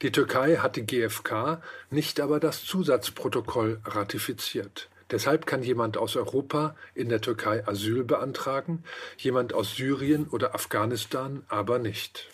[0.01, 4.89] Die Türkei hat die GfK, nicht aber das Zusatzprotokoll ratifiziert.
[5.11, 8.83] Deshalb kann jemand aus Europa in der Türkei Asyl beantragen,
[9.17, 12.29] jemand aus Syrien oder Afghanistan aber nicht.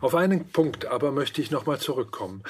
[0.00, 2.42] Auf einen Punkt aber möchte ich nochmal zurückkommen.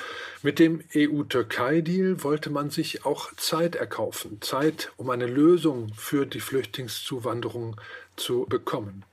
[0.42, 6.40] Mit dem EU-Türkei-Deal wollte man sich auch Zeit erkaufen, Zeit, um eine Lösung für die
[6.40, 7.80] Flüchtlingszuwanderung
[8.16, 9.04] zu bekommen.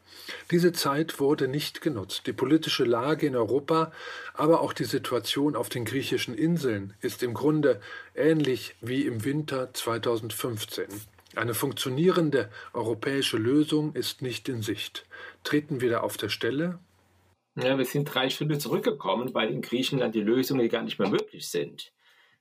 [0.51, 2.27] Diese Zeit wurde nicht genutzt.
[2.27, 3.91] Die politische Lage in Europa,
[4.33, 7.81] aber auch die Situation auf den griechischen Inseln ist im Grunde
[8.15, 10.85] ähnlich wie im Winter 2015.
[11.35, 15.05] Eine funktionierende europäische Lösung ist nicht in Sicht.
[15.43, 16.79] Treten wir da auf der Stelle?
[17.55, 21.47] Ja, wir sind drei Schritte zurückgekommen, weil in Griechenland die Lösungen gar nicht mehr möglich
[21.47, 21.93] sind.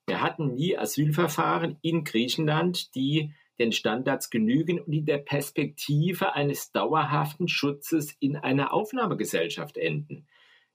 [0.06, 6.72] Wir hatten nie Asylverfahren in Griechenland, die den Standards genügen und in der Perspektive eines
[6.72, 10.26] dauerhaften Schutzes in einer Aufnahmegesellschaft enden.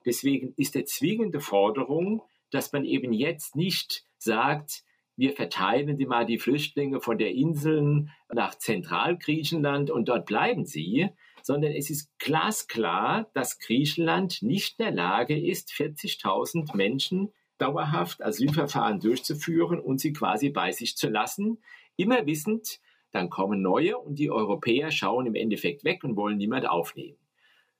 [0.06, 4.84] Deswegen ist der zwingende Forderung, dass man eben jetzt nicht sagt,
[5.16, 11.08] wir verteilen die mal die Flüchtlinge von der Inseln nach Zentralgriechenland und dort bleiben sie,
[11.42, 19.00] sondern es ist glasklar, dass Griechenland nicht in der Lage ist, 40.000 Menschen dauerhaft Asylverfahren
[19.00, 21.58] durchzuführen und sie quasi bei sich zu lassen,
[21.96, 26.68] immer wissend, dann kommen neue und die Europäer schauen im Endeffekt weg und wollen niemand
[26.68, 27.18] aufnehmen.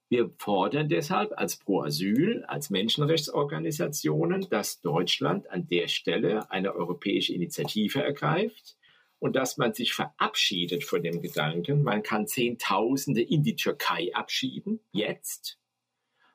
[0.09, 7.35] Wir fordern deshalb als Pro Asyl, als Menschenrechtsorganisationen, dass Deutschland an der Stelle eine europäische
[7.35, 8.78] Initiative ergreift
[9.19, 14.81] und dass man sich verabschiedet von dem Gedanken, man kann Zehntausende in die Türkei abschieben,
[14.93, 15.59] jetzt.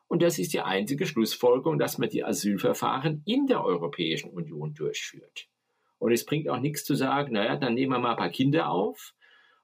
[0.07, 5.47] Und das ist die einzige Schlussfolgerung, dass man die Asylverfahren in der Europäischen Union durchführt.
[5.97, 8.69] Und es bringt auch nichts zu sagen, naja, dann nehmen wir mal ein paar Kinder
[8.69, 9.15] auf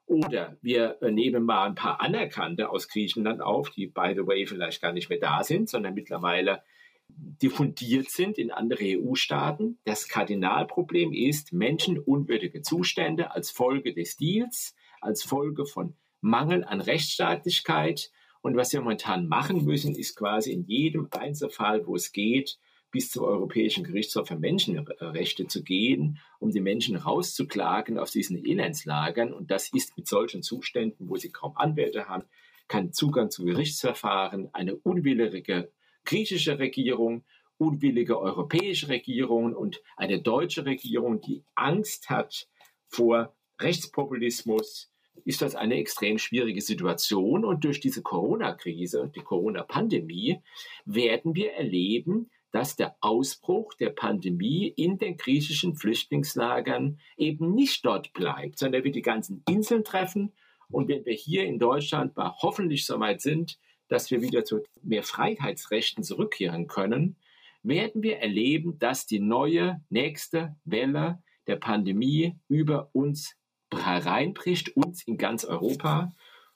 [0.06, 4.82] oder wir nehmen mal ein paar Anerkannte aus Griechenland auf, die, by the way, vielleicht
[4.82, 6.64] gar nicht mehr da sind, sondern mittlerweile
[7.10, 9.78] diffundiert sind in andere EU-Staaten.
[9.86, 18.12] Das Kardinalproblem ist menschenunwürdige Zustände als Folge des Deals, als Folge von Mangel an Rechtsstaatlichkeit.
[18.42, 22.58] Und was wir momentan machen müssen, ist quasi in jedem Einzelfall, wo es geht,
[22.92, 29.32] bis zum Europäischen Gerichtshof für Menschenrechte zu gehen, um die Menschen rauszuklagen aus diesen Elendslagern.
[29.34, 32.24] Und das ist mit solchen Zuständen, wo sie kaum Anwälte haben,
[32.68, 35.72] kein Zugang zu Gerichtsverfahren, eine unwillige
[36.10, 37.24] griechische Regierung,
[37.60, 42.48] unwillige europäische Regierung und eine deutsche Regierung, die Angst hat
[42.88, 44.92] vor Rechtspopulismus,
[45.24, 47.46] ist das eine extrem schwierige Situation.
[47.46, 50.42] Und durch diese Corona-Krise, die Corona-Pandemie,
[50.86, 58.14] werden wir erleben, dass der Ausbruch der Pandemie in den griechischen Flüchtlingslagern eben nicht dort
[58.14, 60.34] bleibt, sondern wir die ganzen Inseln treffen.
[60.72, 64.64] Und wenn wir hier in Deutschland mal hoffentlich so weit sind, dass wir wieder zu
[64.82, 67.18] mehr Freiheitsrechten zurückkehren können,
[67.64, 73.36] werden wir erleben, dass die neue nächste Welle der Pandemie über uns
[73.74, 76.14] hereinbricht, uns in ganz Europa.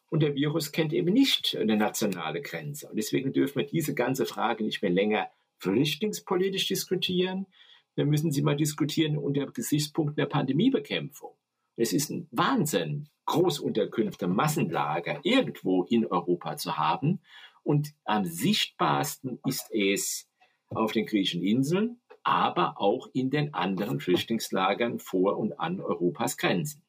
[0.09, 2.87] Und der Virus kennt eben nicht eine nationale Grenze.
[2.87, 7.47] Und deswegen dürfen wir diese ganze Frage nicht mehr länger flüchtlingspolitisch diskutieren,
[7.95, 11.31] dann müssen Sie mal diskutieren unter Gesichtspunkten der Pandemiebekämpfung.
[11.75, 17.21] Es ist ein Wahnsinn, Großunterkünfte, Massenlager irgendwo in Europa zu haben.
[17.63, 20.27] Und am sichtbarsten ist es
[20.69, 26.83] auf den griechischen Inseln, aber auch in den anderen Flüchtlingslagern vor und an Europas Grenzen.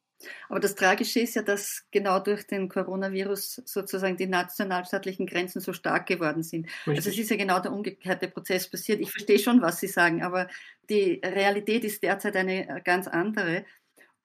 [0.49, 5.73] Aber das Tragische ist ja, dass genau durch den Coronavirus sozusagen die nationalstaatlichen Grenzen so
[5.73, 6.67] stark geworden sind.
[6.87, 6.97] Richtig.
[6.97, 9.01] Also es ist ja genau der umgekehrte Prozess passiert.
[9.01, 10.49] Ich verstehe schon, was Sie sagen, aber
[10.89, 13.65] die Realität ist derzeit eine ganz andere.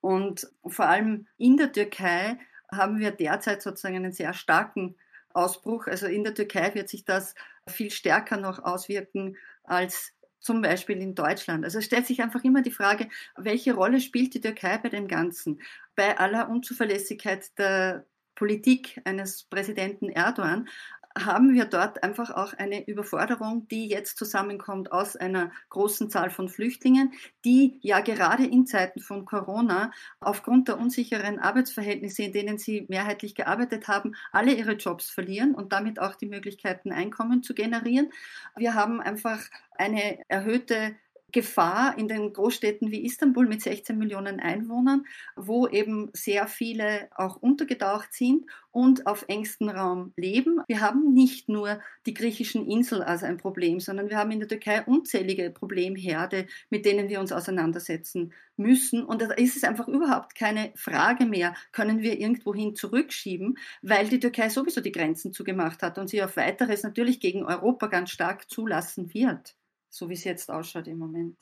[0.01, 2.38] Und vor allem in der Türkei
[2.71, 4.95] haben wir derzeit sozusagen einen sehr starken
[5.33, 5.88] Ausbruch.
[5.88, 7.35] Also in der Türkei wird sich das
[7.67, 11.65] viel stärker noch auswirken als zum Beispiel in Deutschland.
[11.65, 15.07] Also es stellt sich einfach immer die Frage, welche Rolle spielt die Türkei bei dem
[15.07, 15.62] Ganzen?
[15.95, 20.69] Bei aller Unzuverlässigkeit der Politik eines Präsidenten Erdogan
[21.17, 26.50] haben wir dort einfach auch eine Überforderung, die jetzt zusammenkommt aus einer großen Zahl von
[26.50, 27.13] Flüchtlingen,
[27.45, 33.36] die ja gerade in Zeiten von Corona aufgrund der unsicheren Arbeitsverhältnisse, in denen sie mehrheitlich
[33.36, 38.12] gearbeitet haben, alle ihre Jobs verlieren und damit auch die Möglichkeiten, Einkommen zu generieren.
[38.56, 39.39] Wir haben einfach
[39.78, 40.95] eine erhöhte
[41.32, 47.36] Gefahr in den Großstädten wie Istanbul mit 16 Millionen Einwohnern, wo eben sehr viele auch
[47.38, 50.62] untergetaucht sind und auf engstem Raum leben.
[50.68, 54.48] Wir haben nicht nur die griechischen Inseln als ein Problem, sondern wir haben in der
[54.48, 59.04] Türkei unzählige Problemherde, mit denen wir uns auseinandersetzen müssen.
[59.04, 64.20] Und da ist es einfach überhaupt keine Frage mehr, können wir irgendwohin zurückschieben, weil die
[64.20, 68.50] Türkei sowieso die Grenzen zugemacht hat und sie auf weiteres natürlich gegen Europa ganz stark
[68.50, 69.56] zulassen wird
[69.89, 71.38] so wie es jetzt ausschaut im Moment.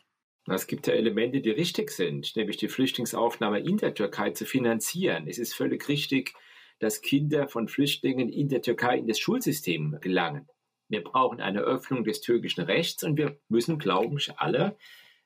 [0.50, 5.28] Es gibt ja Elemente, die richtig sind, nämlich die Flüchtlingsaufnahme in der Türkei zu finanzieren.
[5.28, 6.34] Es ist völlig richtig,
[6.80, 10.48] dass Kinder von Flüchtlingen in der Türkei in das Schulsystem gelangen.
[10.88, 14.78] Wir brauchen eine Öffnung des türkischen Rechts und wir müssen, glaube ich, alle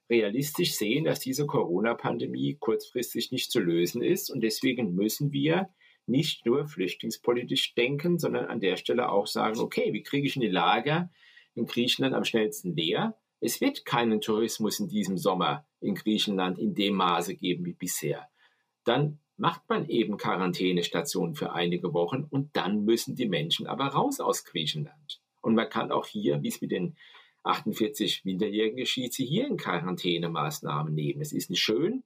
[0.10, 4.32] realistisch sehen, dass diese Corona-Pandemie kurzfristig nicht zu lösen ist.
[4.32, 5.70] Und deswegen müssen wir
[6.08, 10.42] nicht nur flüchtlingspolitisch denken, sondern an der Stelle auch sagen, okay, wie kriege ich in
[10.42, 11.12] die Lager
[11.56, 13.18] in Griechenland am schnellsten leer.
[13.40, 18.30] Es wird keinen Tourismus in diesem Sommer in Griechenland in dem Maße geben wie bisher.
[18.84, 24.20] Dann macht man eben Quarantänestationen für einige Wochen und dann müssen die Menschen aber raus
[24.20, 25.22] aus Griechenland.
[25.42, 26.96] Und man kann auch hier, wie es mit den
[27.44, 31.22] 48 Minderjährigen geschieht, sie hier in Quarantänemaßnahmen nehmen.
[31.22, 32.04] Es ist nicht schön,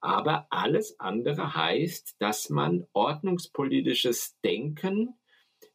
[0.00, 5.14] aber alles andere heißt, dass man ordnungspolitisches Denken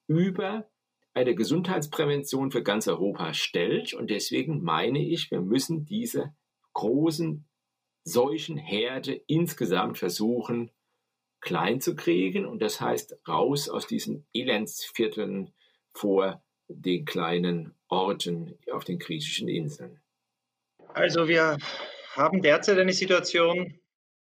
[0.08, 0.68] über
[1.14, 3.94] eine Gesundheitsprävention für ganz Europa stellt.
[3.94, 6.34] Und deswegen meine ich, wir müssen diese
[6.74, 7.48] großen
[8.04, 10.72] solchen Herde insgesamt versuchen
[11.40, 15.54] klein zu kriegen und das heißt raus aus diesen Elendsvierteln
[15.94, 20.02] vor den kleinen Orten auf den griechischen Inseln.
[20.94, 21.58] Also wir
[22.16, 23.80] haben derzeit eine Situation,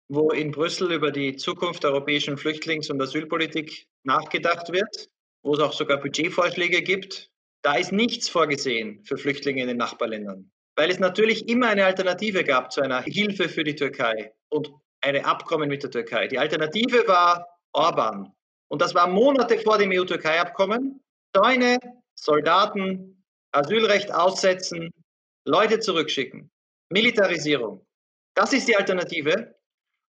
[0.09, 5.09] wo in Brüssel über die Zukunft der europäischen Flüchtlings- und Asylpolitik nachgedacht wird,
[5.47, 7.31] wo es auch sogar Budgetvorschläge gibt.
[7.63, 12.43] Da ist nichts vorgesehen für Flüchtlinge in den Nachbarländern, weil es natürlich immer eine Alternative
[12.43, 14.69] gab zu einer Hilfe für die Türkei und
[15.01, 16.27] eine Abkommen mit der Türkei.
[16.27, 18.33] Die Alternative war Orban.
[18.69, 21.01] Und das war Monate vor dem EU-Türkei-Abkommen.
[21.33, 21.79] Zäune,
[22.15, 24.91] Soldaten, Asylrecht aussetzen,
[25.45, 26.51] Leute zurückschicken.
[26.89, 27.85] Militarisierung.
[28.33, 29.55] Das ist die Alternative.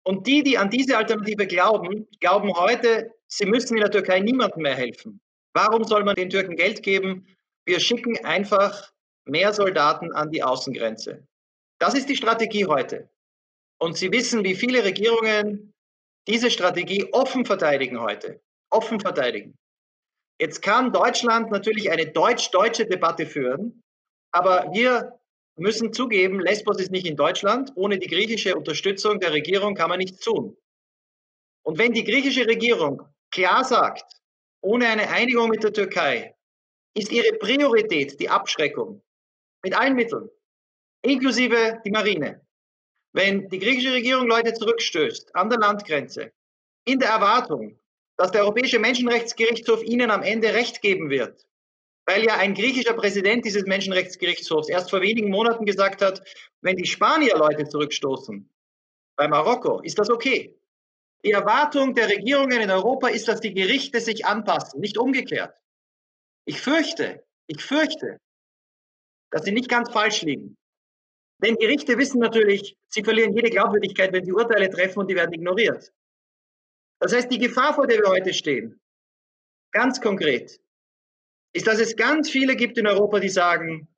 [0.05, 4.63] Und die, die an diese Alternative glauben, glauben heute, sie müssen in der Türkei niemandem
[4.63, 5.21] mehr helfen.
[5.55, 7.27] Warum soll man den Türken Geld geben?
[7.65, 8.93] Wir schicken einfach
[9.25, 11.27] mehr Soldaten an die Außengrenze.
[11.79, 13.11] Das ist die Strategie heute.
[13.79, 15.73] Und Sie wissen, wie viele Regierungen
[16.27, 18.41] diese Strategie offen verteidigen heute.
[18.71, 19.57] Offen verteidigen.
[20.41, 23.83] Jetzt kann Deutschland natürlich eine deutsch-deutsche Debatte führen,
[24.33, 25.19] aber wir
[25.57, 27.73] müssen zugeben, Lesbos ist nicht in Deutschland.
[27.75, 30.57] Ohne die griechische Unterstützung der Regierung kann man nichts tun.
[31.65, 34.18] Und wenn die griechische Regierung klar sagt,
[34.61, 36.35] ohne eine Einigung mit der Türkei,
[36.95, 39.03] ist ihre Priorität die Abschreckung
[39.63, 40.29] mit allen Mitteln,
[41.03, 42.41] inklusive die Marine.
[43.13, 46.33] Wenn die griechische Regierung Leute zurückstößt an der Landgrenze,
[46.85, 47.79] in der Erwartung,
[48.17, 51.47] dass der Europäische Menschenrechtsgerichtshof ihnen am Ende Recht geben wird,
[52.07, 56.23] weil ja ein griechischer Präsident dieses Menschenrechtsgerichtshofs erst vor wenigen Monaten gesagt hat,
[56.63, 58.49] wenn die Spanier Leute zurückstoßen
[59.17, 60.58] bei Marokko, ist das okay.
[61.25, 65.55] Die Erwartung der Regierungen in Europa ist, dass die Gerichte sich anpassen, nicht umgekehrt.
[66.45, 68.19] Ich fürchte, ich fürchte,
[69.31, 70.57] dass sie nicht ganz falsch liegen.
[71.43, 75.33] Denn Gerichte wissen natürlich, sie verlieren jede Glaubwürdigkeit, wenn sie Urteile treffen und die werden
[75.33, 75.93] ignoriert.
[77.01, 78.81] Das heißt, die Gefahr, vor der wir heute stehen,
[79.73, 80.61] ganz konkret,
[81.53, 83.89] ist, dass es ganz viele gibt in Europa, die sagen,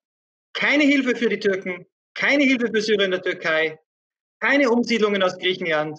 [0.52, 3.78] keine Hilfe für die Türken, keine Hilfe für Syrien und der Türkei,
[4.40, 5.98] keine Umsiedlungen aus Griechenland,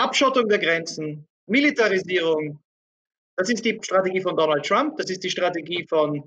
[0.00, 2.58] Abschottung der Grenzen, Militarisierung.
[3.36, 6.24] Das ist die Strategie von Donald Trump, das ist die Strategie von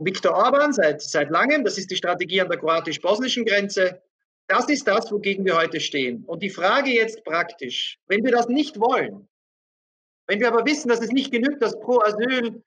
[0.00, 1.64] Viktor Orban seit, seit langem.
[1.64, 4.00] Das ist die Strategie an der kroatisch-bosnischen Grenze.
[4.48, 6.24] Das ist das, wogegen wir heute stehen.
[6.26, 9.28] Und die Frage jetzt praktisch, wenn wir das nicht wollen,
[10.28, 12.62] wenn wir aber wissen, dass es nicht genügt, dass Pro Asyl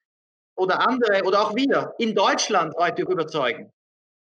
[0.56, 3.72] oder andere oder auch wir in Deutschland heute überzeugen.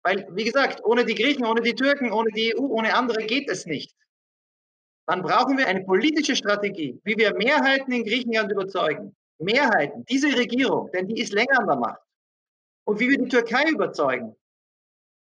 [0.02, 3.50] Weil, wie gesagt, ohne die Griechen, ohne die Türken, ohne die EU, ohne andere geht
[3.50, 3.94] es nicht.
[5.08, 9.16] Dann brauchen wir eine politische Strategie, wie wir Mehrheiten in Griechenland überzeugen.
[9.38, 12.02] Mehrheiten, diese Regierung, denn die ist länger an der Macht
[12.84, 14.36] und wie wir die Türkei überzeugen,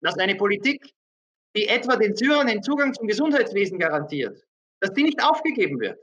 [0.00, 0.92] dass eine Politik,
[1.54, 4.42] die etwa den Syrern den Zugang zum Gesundheitswesen garantiert,
[4.80, 6.00] dass die nicht aufgegeben wird.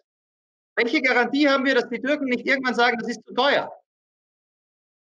[0.77, 3.69] Welche Garantie haben wir, dass die Türken nicht irgendwann sagen, das ist zu teuer?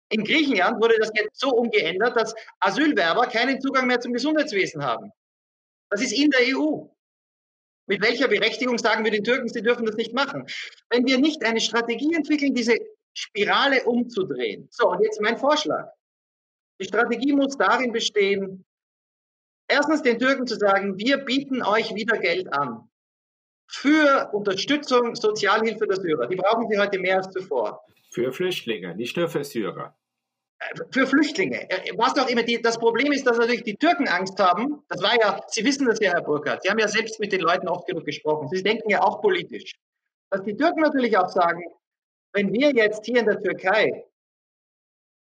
[0.09, 5.11] In Griechenland wurde das jetzt so umgeändert, dass Asylwerber keinen Zugang mehr zum Gesundheitswesen haben.
[5.89, 6.87] Das ist in der EU.
[7.85, 10.47] Mit welcher Berechtigung sagen wir den Türken, sie dürfen das nicht machen?
[10.89, 12.77] Wenn wir nicht eine Strategie entwickeln, diese
[13.13, 14.67] Spirale umzudrehen.
[14.71, 15.91] So, und jetzt mein Vorschlag.
[16.79, 18.65] Die Strategie muss darin bestehen,
[19.67, 22.89] erstens den Türken zu sagen, wir bieten euch wieder Geld an
[23.67, 26.27] für Unterstützung, Sozialhilfe der Syrer.
[26.27, 27.85] Die brauchen sie heute mehr als zuvor.
[28.11, 29.95] Für Flüchtlinge, nicht nur für Syrer.
[30.91, 31.67] Für Flüchtlinge.
[31.97, 32.43] Was auch immer.
[32.43, 34.83] Die, das Problem ist, dass natürlich die Türken Angst haben.
[34.89, 36.63] Das war ja, Sie wissen das ja, Herr Burkhardt.
[36.63, 38.47] Sie haben ja selbst mit den Leuten oft genug gesprochen.
[38.49, 39.73] Sie denken ja auch politisch.
[40.29, 41.63] Dass die Türken natürlich auch sagen,
[42.33, 44.05] wenn wir jetzt hier in der Türkei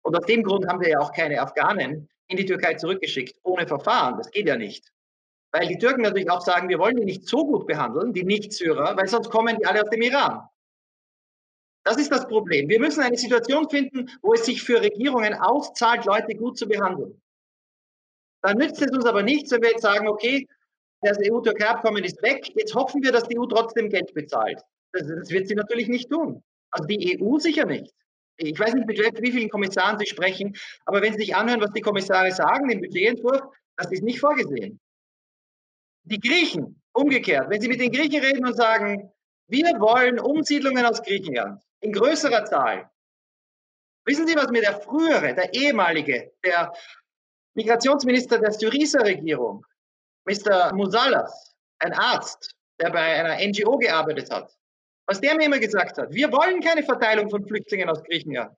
[0.03, 3.66] und aus dem Grund haben wir ja auch keine Afghanen in die Türkei zurückgeschickt, ohne
[3.66, 4.16] Verfahren.
[4.16, 4.90] Das geht ja nicht.
[5.53, 8.97] Weil die Türken natürlich auch sagen, wir wollen die nicht so gut behandeln, die Nicht-Syrer,
[8.97, 10.49] weil sonst kommen die alle aus dem Iran.
[11.85, 12.68] Das ist das Problem.
[12.68, 17.20] Wir müssen eine Situation finden, wo es sich für Regierungen auszahlt, Leute gut zu behandeln.
[18.42, 20.49] Dann nützt es uns aber nichts, wenn wir jetzt sagen, okay,
[21.03, 24.62] das EU-Türkei-Abkommen ist weg, jetzt hoffen wir, dass die EU trotzdem Geld bezahlt.
[24.92, 26.42] Das, das wird sie natürlich nicht tun.
[26.70, 27.92] Also die EU sicher nicht.
[28.37, 31.73] Ich weiß nicht, mit wie vielen Kommissaren Sie sprechen, aber wenn Sie sich anhören, was
[31.73, 33.43] die Kommissare sagen im Budgetentwurf,
[33.76, 34.80] das ist nicht vorgesehen.
[36.05, 39.12] Die Griechen, umgekehrt, wenn Sie mit den Griechen reden und sagen,
[39.49, 42.91] wir wollen Umsiedlungen aus Griechenland in größerer Zahl.
[44.07, 46.72] Wissen Sie, was mir der frühere, der ehemalige, der
[47.55, 49.64] Migrationsminister der Syriza-Regierung,
[50.26, 50.74] Mr.
[50.74, 54.57] Musalas, ein Arzt, der bei einer NGO gearbeitet hat,
[55.07, 56.12] was der mir immer gesagt hat.
[56.12, 58.57] Wir wollen keine Verteilung von Flüchtlingen aus Griechenland.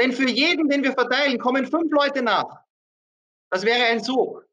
[0.00, 2.64] Denn für jeden, den wir verteilen, kommen fünf Leute nach.
[3.50, 4.46] Das wäre ein Sog.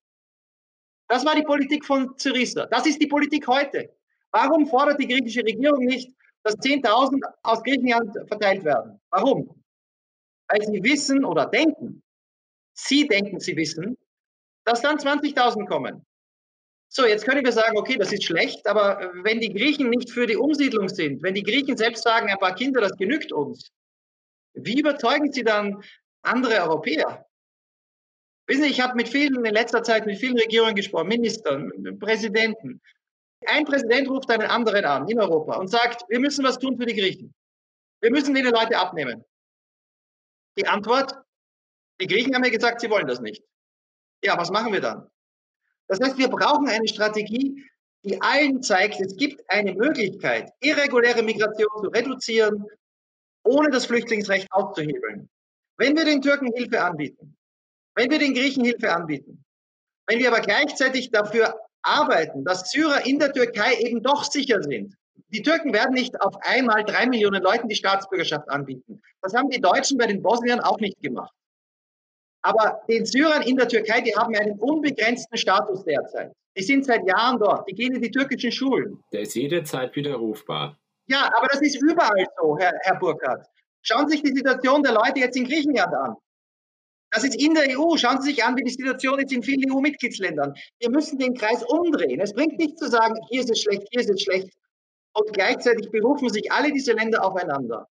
[1.08, 2.68] Das war die Politik von Syriza.
[2.68, 3.94] Das ist die Politik heute.
[4.32, 6.14] Warum fordert die griechische Regierung nicht,
[6.44, 9.00] dass 10.000 aus Griechenland verteilt werden?
[9.10, 9.64] Warum?
[10.48, 12.04] Weil sie wissen oder denken,
[12.74, 13.98] sie denken, sie wissen,
[14.66, 16.06] dass dann 20.000 kommen.
[16.90, 20.28] So, jetzt können wir sagen, okay, das ist schlecht, aber wenn die Griechen nicht für
[20.28, 23.72] die Umsiedlung sind, wenn die Griechen selbst sagen, ein paar Kinder, das genügt uns,
[24.54, 25.82] wie überzeugen sie dann
[26.22, 27.26] andere Europäer?
[28.48, 32.82] Wissen Sie, ich habe mit vielen in letzter Zeit mit vielen Regierungen gesprochen, Ministern, Präsidenten.
[33.48, 36.86] Ein Präsident ruft einen anderen an in Europa und sagt, wir müssen was tun für
[36.86, 37.34] die Griechen.
[38.02, 39.24] Wir müssen denen Leute abnehmen.
[40.58, 41.14] Die Antwort,
[42.00, 43.44] die Griechen haben mir gesagt, sie wollen das nicht.
[44.24, 45.10] Ja, was machen wir dann?
[45.88, 47.64] Das heißt, wir brauchen eine Strategie,
[48.04, 52.66] die allen zeigt, es gibt eine Möglichkeit, irreguläre Migration zu reduzieren,
[53.44, 55.30] ohne das Flüchtlingsrecht aufzuhebeln.
[55.78, 57.38] Wenn wir den Türken Hilfe anbieten,
[57.96, 59.44] wenn wir den Griechen Hilfe anbieten,
[60.08, 64.96] wenn wir aber gleichzeitig dafür arbeiten, dass Syrer in der Türkei eben doch sicher sind.
[65.30, 69.02] Die Türken werden nicht auf einmal drei Millionen Leuten die Staatsbürgerschaft anbieten.
[69.22, 71.34] Das haben die Deutschen bei den Bosniern auch nicht gemacht.
[72.44, 76.34] Aber den Syrern in der Türkei, die haben einen unbegrenzten Status derzeit.
[76.58, 77.68] Die sind seit Jahren dort.
[77.70, 79.02] Die gehen in die türkischen Schulen.
[79.14, 80.78] Der ist jederzeit widerrufbar.
[81.08, 83.48] Ja, aber das ist überall so, Herr, Herr Burkhardt.
[83.84, 86.16] Schauen Sie sich die Situation der Leute jetzt in Griechenland an.
[87.12, 87.98] Das ist in der EU.
[87.98, 90.56] Schauen Sie sich an, wie die Situation ist in vielen EU-Mitgliedsländern.
[90.80, 92.22] Wir müssen den Kreis umdrehen.
[92.22, 94.50] Es bringt nicht zu sagen, hier ist es schlecht, hier ist es schlecht.
[95.14, 97.88] Und gleichzeitig berufen sich alle diese Länder aufeinander.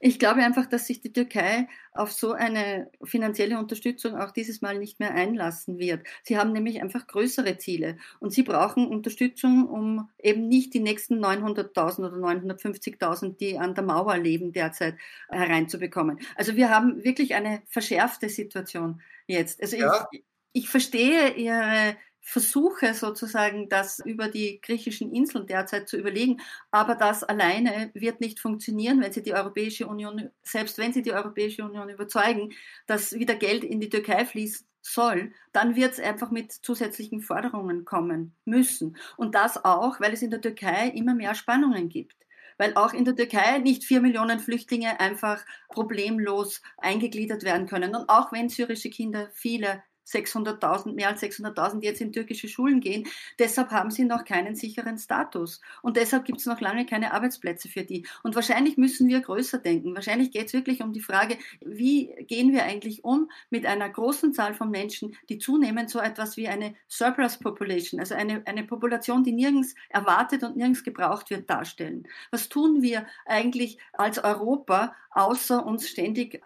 [0.00, 4.78] Ich glaube einfach, dass sich die Türkei auf so eine finanzielle Unterstützung auch dieses Mal
[4.78, 6.06] nicht mehr einlassen wird.
[6.22, 11.24] Sie haben nämlich einfach größere Ziele und sie brauchen Unterstützung, um eben nicht die nächsten
[11.24, 14.96] 900.000 oder 950.000, die an der Mauer leben, derzeit
[15.28, 16.20] hereinzubekommen.
[16.36, 19.60] Also wir haben wirklich eine verschärfte Situation jetzt.
[19.60, 20.08] Also ja.
[20.12, 26.40] ich, ich verstehe Ihre versuche sozusagen, das über die griechischen Inseln derzeit zu überlegen.
[26.70, 31.12] Aber das alleine wird nicht funktionieren, wenn sie die Europäische Union, selbst wenn sie die
[31.12, 32.50] Europäische Union überzeugen,
[32.86, 37.84] dass wieder Geld in die Türkei fließen soll, dann wird es einfach mit zusätzlichen Forderungen
[37.84, 38.96] kommen müssen.
[39.16, 42.16] Und das auch, weil es in der Türkei immer mehr Spannungen gibt
[42.58, 47.94] weil auch in der Türkei nicht vier Millionen Flüchtlinge einfach problemlos eingegliedert werden können.
[47.94, 53.06] Und auch wenn syrische Kinder viele 600.000, mehr als 600.000 jetzt in türkische Schulen gehen.
[53.38, 55.60] Deshalb haben sie noch keinen sicheren Status.
[55.82, 58.06] Und deshalb gibt es noch lange keine Arbeitsplätze für die.
[58.22, 59.94] Und wahrscheinlich müssen wir größer denken.
[59.94, 64.32] Wahrscheinlich geht es wirklich um die Frage, wie gehen wir eigentlich um mit einer großen
[64.32, 69.24] Zahl von Menschen, die zunehmend so etwas wie eine Surplus Population, also eine, eine Population,
[69.24, 72.06] die nirgends erwartet und nirgends gebraucht wird, darstellen.
[72.30, 76.40] Was tun wir eigentlich als Europa, außer uns ständig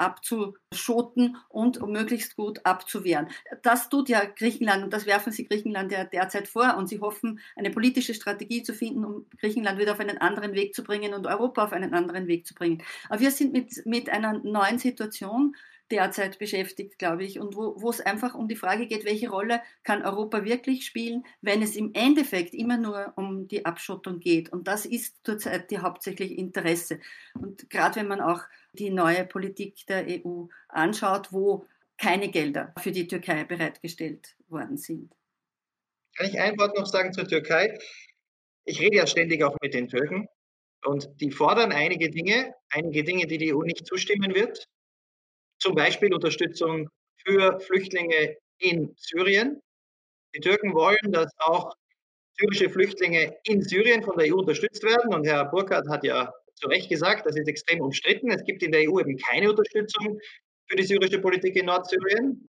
[0.72, 3.28] abzuschoten und möglichst gut abzuwehren?
[3.62, 7.40] das tut ja Griechenland und das werfen sie Griechenland ja derzeit vor und sie hoffen,
[7.56, 11.26] eine politische Strategie zu finden, um Griechenland wieder auf einen anderen Weg zu bringen und
[11.26, 12.82] Europa auf einen anderen Weg zu bringen.
[13.08, 15.54] Aber wir sind mit, mit einer neuen Situation
[15.92, 19.60] derzeit beschäftigt, glaube ich, und wo, wo es einfach um die Frage geht, welche Rolle
[19.84, 24.50] kann Europa wirklich spielen, wenn es im Endeffekt immer nur um die Abschottung geht.
[24.50, 26.98] Und das ist zurzeit die hauptsächliche Interesse.
[27.34, 28.40] Und gerade wenn man auch
[28.72, 31.66] die neue Politik der EU anschaut, wo
[31.98, 35.14] keine Gelder für die Türkei bereitgestellt worden sind.
[36.16, 37.78] Kann ich ein Wort noch sagen zur Türkei?
[38.64, 40.28] Ich rede ja ständig auch mit den Türken
[40.84, 44.68] und die fordern einige Dinge, einige Dinge, die die EU nicht zustimmen wird.
[45.62, 46.90] Zum Beispiel Unterstützung
[47.24, 49.62] für Flüchtlinge in Syrien.
[50.34, 51.72] Die Türken wollen, dass auch
[52.36, 55.14] syrische Flüchtlinge in Syrien von der EU unterstützt werden.
[55.14, 58.32] Und Herr Burkhardt hat ja zu Recht gesagt, das ist extrem umstritten.
[58.32, 60.18] Es gibt in der EU eben keine Unterstützung
[60.66, 62.48] für die syrische Politik in Nordsyrien.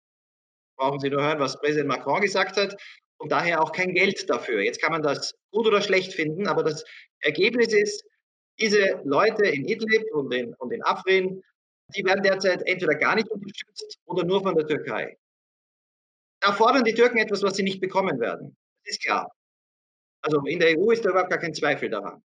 [0.77, 2.81] Brauchen Sie nur hören, was Präsident Macron gesagt hat.
[3.17, 4.61] Und daher auch kein Geld dafür.
[4.61, 6.85] Jetzt kann man das gut oder schlecht finden, aber das
[7.19, 8.05] Ergebnis ist,
[8.57, 11.43] diese Leute in Idlib und in, und in Afrin,
[11.95, 15.17] die werden derzeit entweder gar nicht unterstützt oder nur von der Türkei.
[16.41, 18.55] Da fordern die Türken etwas, was sie nicht bekommen werden.
[18.83, 19.31] Das ist klar.
[20.21, 22.23] Also in der EU ist da überhaupt gar kein Zweifel daran.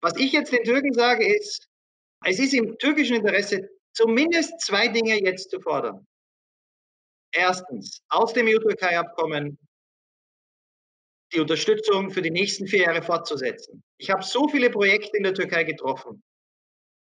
[0.00, 1.68] Was ich jetzt den Türken sage, ist,
[2.24, 6.06] es ist im türkischen Interesse, zumindest zwei Dinge jetzt zu fordern.
[7.32, 9.58] Erstens, aus dem EU-Türkei-Abkommen
[11.32, 13.82] die Unterstützung für die nächsten vier Jahre fortzusetzen.
[13.96, 16.22] Ich habe so viele Projekte in der Türkei getroffen,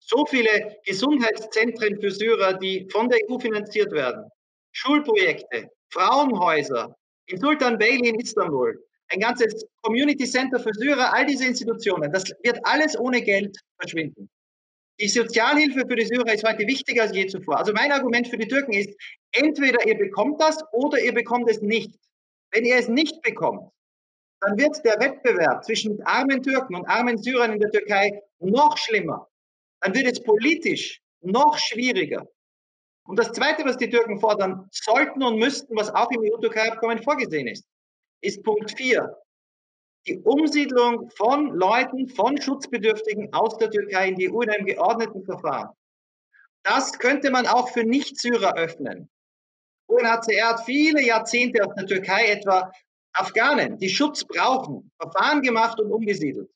[0.01, 4.29] so viele Gesundheitszentren für Syrer, die von der EU finanziert werden,
[4.73, 6.95] Schulprojekte, Frauenhäuser,
[7.27, 8.77] in Sultan Beyli in Istanbul,
[9.09, 12.11] ein ganzes Community Center für Syrer, all diese Institutionen.
[12.11, 14.29] Das wird alles ohne Geld verschwinden.
[14.99, 17.57] Die Sozialhilfe für die Syrer ist heute wichtiger als je zuvor.
[17.57, 18.89] Also mein Argument für die Türken ist,
[19.31, 21.91] entweder ihr bekommt das oder ihr bekommt es nicht.
[22.51, 23.71] Wenn ihr es nicht bekommt,
[24.41, 29.27] dann wird der Wettbewerb zwischen armen Türken und armen Syrern in der Türkei noch schlimmer.
[29.81, 32.27] Dann wird es politisch noch schwieriger.
[33.03, 37.47] Und das Zweite, was die Türken fordern sollten und müssten, was auch im EU-Türkei-Abkommen vorgesehen
[37.47, 37.65] ist,
[38.21, 39.17] ist Punkt 4.
[40.07, 45.23] Die Umsiedlung von Leuten, von Schutzbedürftigen aus der Türkei in die EU in einem geordneten
[45.23, 45.69] Verfahren.
[46.63, 49.09] Das könnte man auch für Nicht-Syrer öffnen.
[49.87, 52.71] UNHCR hat viele Jahrzehnte aus der Türkei etwa
[53.13, 56.49] Afghanen, die Schutz brauchen, Verfahren gemacht und umgesiedelt.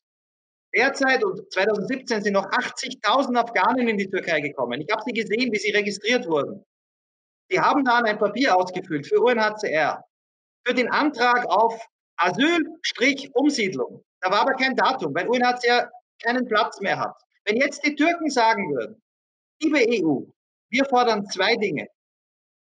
[0.75, 4.81] Derzeit und 2017 sind noch 80.000 Afghanen in die Türkei gekommen.
[4.81, 6.65] Ich habe sie gesehen, wie sie registriert wurden.
[7.49, 10.03] Sie haben dann ein Papier ausgefüllt für UNHCR,
[10.65, 11.79] für den Antrag auf
[12.17, 14.03] Asyl-Umsiedlung.
[14.19, 15.89] Da war aber kein Datum, weil UNHCR
[16.21, 17.15] keinen Platz mehr hat.
[17.45, 19.01] Wenn jetzt die Türken sagen würden,
[19.61, 20.23] liebe EU,
[20.71, 21.87] wir fordern zwei Dinge,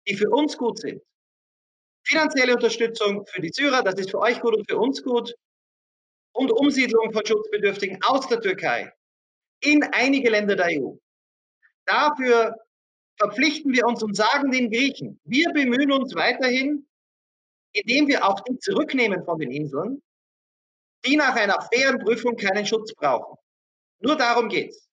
[0.07, 1.01] die für uns gut sind.
[2.05, 5.33] Finanzielle Unterstützung für die Syrer, das ist für euch gut und für uns gut.
[6.33, 8.91] Und Umsiedlung von Schutzbedürftigen aus der Türkei
[9.61, 10.95] in einige Länder der EU.
[11.85, 12.55] Dafür
[13.17, 16.87] verpflichten wir uns und sagen den Griechen, wir bemühen uns weiterhin,
[17.73, 20.01] indem wir auch die zurücknehmen von den Inseln,
[21.05, 23.37] die nach einer fairen Prüfung keinen Schutz brauchen.
[23.99, 24.87] Nur darum geht's.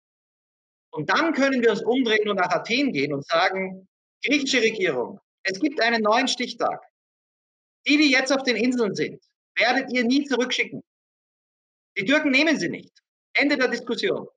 [0.93, 3.89] Und dann können wir uns umdrehen und nach Athen gehen und sagen,
[4.25, 6.83] griechische Regierung, es gibt einen neuen Stichtag.
[7.87, 9.23] Die, die jetzt auf den Inseln sind,
[9.57, 10.83] werdet ihr nie zurückschicken.
[11.97, 12.93] Die Türken nehmen sie nicht.
[13.35, 14.29] Ende der Diskussion.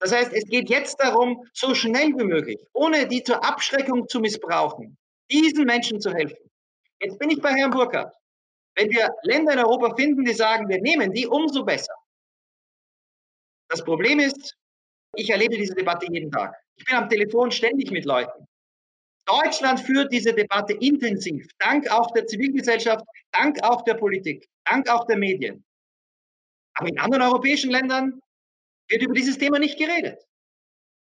[0.00, 4.20] Das heißt, es geht jetzt darum, so schnell wie möglich, ohne die zur Abschreckung zu
[4.20, 4.98] missbrauchen,
[5.30, 6.50] diesen Menschen zu helfen.
[7.00, 8.14] Jetzt bin ich bei Herrn Burkhardt.
[8.76, 11.94] Wenn wir Länder in Europa finden, die sagen, wir nehmen die, umso besser.
[13.68, 14.56] Das Problem ist,
[15.16, 16.54] ich erlebe diese Debatte jeden Tag.
[16.76, 18.46] Ich bin am Telefon ständig mit Leuten.
[19.26, 25.06] Deutschland führt diese Debatte intensiv, dank auch der Zivilgesellschaft, dank auch der Politik, dank auch
[25.06, 25.64] der Medien.
[26.74, 28.20] Aber in anderen europäischen Ländern
[28.88, 30.18] wird über dieses Thema nicht geredet.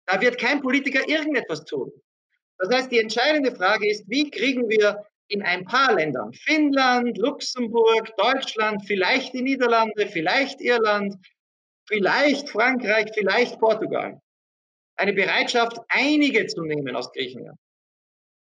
[0.07, 1.91] Da wird kein Politiker irgendetwas tun.
[2.59, 8.15] Das heißt, die entscheidende Frage ist, wie kriegen wir in ein paar Ländern, Finnland, Luxemburg,
[8.17, 11.17] Deutschland, vielleicht die Niederlande, vielleicht Irland,
[11.87, 14.21] vielleicht Frankreich, vielleicht Portugal,
[14.97, 17.59] eine Bereitschaft, einige zu nehmen aus Griechenland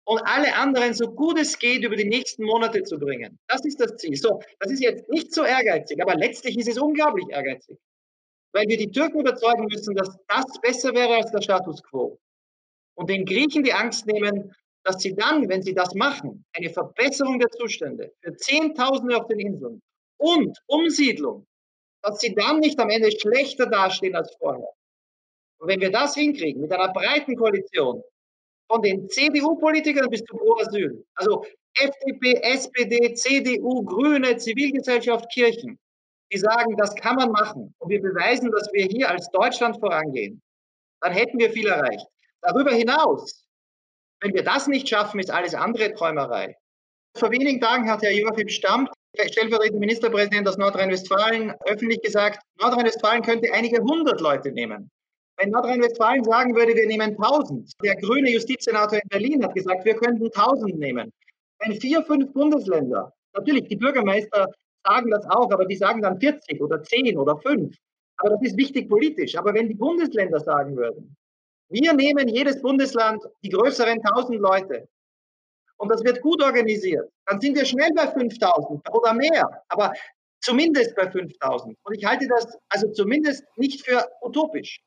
[0.06, 3.40] und alle anderen so gut es geht über die nächsten Monate zu bringen.
[3.48, 4.16] Das ist das Ziel.
[4.16, 7.78] So, das ist jetzt nicht so ehrgeizig, aber letztlich ist es unglaublich ehrgeizig,
[8.54, 12.18] weil wir die Türken überzeugen müssen, dass das besser wäre als der Status quo
[12.96, 17.40] und den Griechen die Angst nehmen, dass sie dann, wenn sie das machen, eine Verbesserung
[17.40, 19.82] der Zustände für Zehntausende auf den Inseln
[20.18, 21.46] und Umsiedlung,
[22.04, 24.70] dass sie dann nicht am Ende schlechter dastehen als vorher.
[25.60, 28.04] Und wenn wir das hinkriegen mit einer breiten Koalition,
[28.72, 31.04] von den CDU-Politikern bis zum pro Asyl.
[31.16, 31.46] Also
[31.76, 35.78] FDP, SPD, CDU, Grüne, Zivilgesellschaft, Kirchen,
[36.32, 37.74] die sagen, das kann man machen.
[37.80, 40.42] Und wir beweisen, dass wir hier als Deutschland vorangehen.
[41.02, 42.06] Dann hätten wir viel erreicht.
[42.42, 43.46] Darüber hinaus,
[44.22, 46.56] wenn wir das nicht schaffen, ist alles andere Träumerei.
[47.18, 53.52] Vor wenigen Tagen hat Herr Joachim Stammt, stellvertretender Ministerpräsident aus Nordrhein-Westfalen, öffentlich gesagt, Nordrhein-Westfalen könnte
[53.54, 54.90] einige hundert Leute nehmen.
[55.42, 59.96] Wenn Nordrhein-Westfalen sagen würde, wir nehmen 1000, der grüne Justizsenator in Berlin hat gesagt, wir
[59.96, 61.12] könnten 1000 nehmen.
[61.60, 64.48] Wenn vier, fünf Bundesländer, natürlich die Bürgermeister
[64.86, 67.76] sagen das auch, aber die sagen dann 40 oder 10 oder 5.
[68.18, 69.36] Aber das ist wichtig politisch.
[69.36, 71.16] Aber wenn die Bundesländer sagen würden,
[71.70, 74.88] wir nehmen jedes Bundesland die größeren 1000 Leute
[75.78, 79.92] und das wird gut organisiert, dann sind wir schnell bei 5000 oder mehr, aber
[80.40, 81.76] zumindest bei 5000.
[81.82, 84.80] Und ich halte das also zumindest nicht für utopisch.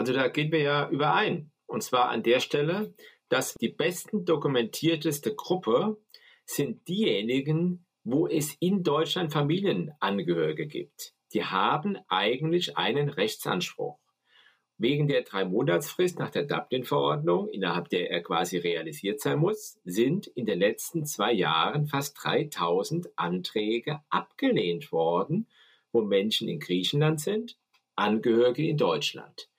[0.00, 1.50] Also da gehen wir ja überein.
[1.66, 2.94] Und zwar an der Stelle,
[3.28, 5.98] dass die besten dokumentierteste Gruppe
[6.46, 11.12] sind diejenigen, wo es in Deutschland Familienangehörige gibt.
[11.34, 13.98] Die haben eigentlich einen Rechtsanspruch.
[14.78, 20.46] Wegen der Drei-Monatsfrist nach der Dublin-Verordnung, innerhalb der er quasi realisiert sein muss, sind in
[20.46, 25.46] den letzten zwei Jahren fast 3000 Anträge abgelehnt worden,
[25.92, 27.58] wo Menschen in Griechenland sind,
[27.96, 29.50] Angehörige in Deutschland.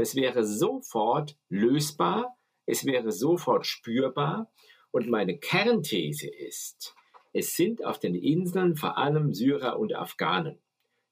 [0.00, 2.34] Das wäre sofort lösbar,
[2.64, 4.50] es wäre sofort spürbar.
[4.92, 6.94] Und meine Kernthese ist,
[7.34, 10.58] es sind auf den Inseln vor allem Syrer und Afghanen.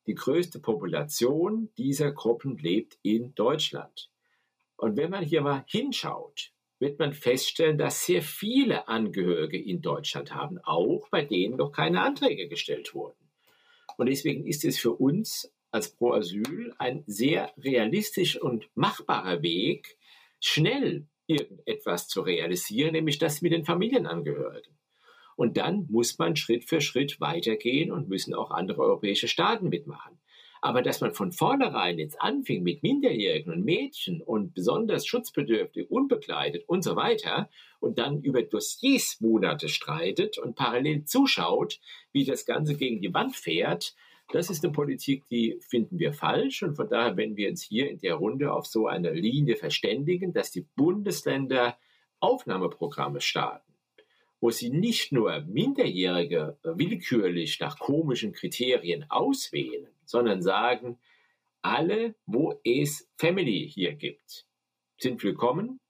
[0.07, 4.11] Die größte Population dieser Gruppen lebt in Deutschland.
[4.79, 10.35] Und wenn man hier mal hinschaut, wird man feststellen, dass sehr viele Angehörige in Deutschland
[10.35, 13.29] haben, auch bei denen noch keine Anträge gestellt wurden.
[13.99, 19.99] Und deswegen ist es für uns als Pro Asyl ein sehr realistisch und machbarer Weg,
[20.41, 24.79] schnell irgendetwas zu realisieren, nämlich das mit den Familienangehörigen.
[25.37, 30.19] Und dann muss man Schritt für Schritt weitergehen und müssen auch andere europäische Staaten mitmachen.
[30.61, 36.69] Aber dass man von vornherein jetzt anfing mit Minderjährigen und Mädchen und besonders schutzbedürftig, unbekleidet
[36.69, 37.49] und so weiter
[37.79, 41.79] und dann über Dossiers Monate streitet und parallel zuschaut,
[42.13, 43.95] wie das Ganze gegen die Wand fährt,
[44.31, 46.63] das ist eine Politik, die finden wir falsch.
[46.63, 50.33] Und von daher, wenn wir uns hier in der Runde auf so eine Linie verständigen,
[50.33, 51.79] dass die Bundesländer
[52.21, 53.73] Aufnahmeprogramme starten,
[54.41, 60.99] wo sie nicht nur Minderjährige willkürlich nach komischen Kriterien auswählen, sondern sagen,
[61.63, 64.47] alle, wo es Family hier gibt,
[64.99, 65.81] sind willkommen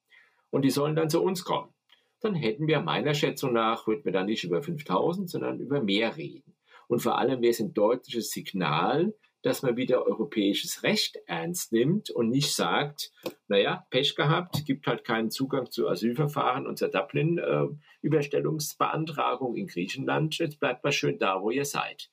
[0.51, 1.73] und die sollen dann zu uns kommen.
[2.21, 6.17] Dann hätten wir meiner Schätzung nach, würden wir dann nicht über 5000, sondern über mehr
[6.17, 6.58] reden.
[6.89, 12.11] Und vor allem wäre es ein deutliches Signal, dass man wieder europäisches Recht ernst nimmt
[12.11, 13.13] und nicht sagt,
[13.47, 20.59] naja, Pech gehabt, gibt halt keinen Zugang zu Asylverfahren und zur Dublin-Überstellungsbeantragung in Griechenland, jetzt
[20.59, 22.11] bleibt mal schön da, wo ihr seid.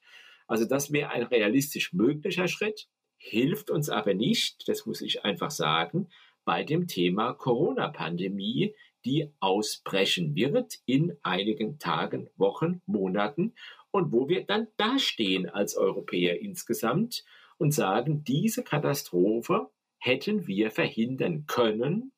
[0.48, 5.50] Also das wäre ein realistisch möglicher Schritt, hilft uns aber nicht, das muss ich einfach
[5.50, 6.10] sagen,
[6.44, 13.56] bei dem Thema Corona-Pandemie, die ausbrechen wird in einigen Tagen, Wochen, Monaten
[13.96, 17.24] und wo wir dann dastehen als Europäer insgesamt
[17.58, 19.70] und sagen, diese Katastrophe
[20.00, 22.12] hätten wir verhindern können,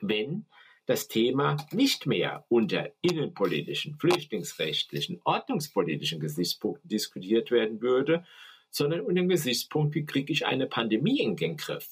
[0.00, 0.46] wenn
[0.86, 8.24] das Thema nicht mehr unter innenpolitischen, flüchtlingsrechtlichen, ordnungspolitischen Gesichtspunkten diskutiert werden würde,
[8.70, 11.88] sondern unter dem Gesichtspunkt, wie kriege ich eine Pandemie in den Griff?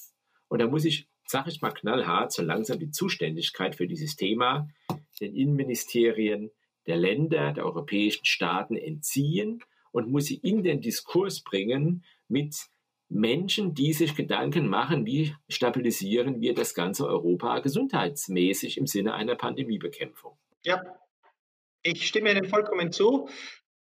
[0.46, 4.68] Und da muss ich, sage ich mal knallhart, so langsam die Zuständigkeit für dieses Thema
[5.20, 6.52] den Innenministerien
[6.86, 9.62] der Länder, der europäischen Staaten entziehen
[9.92, 12.56] und muss sie in den Diskurs bringen mit
[13.08, 19.36] Menschen, die sich Gedanken machen, wie stabilisieren wir das ganze Europa gesundheitsmäßig im Sinne einer
[19.36, 20.38] Pandemiebekämpfung.
[20.64, 20.82] Ja,
[21.82, 23.28] ich stimme Ihnen vollkommen zu.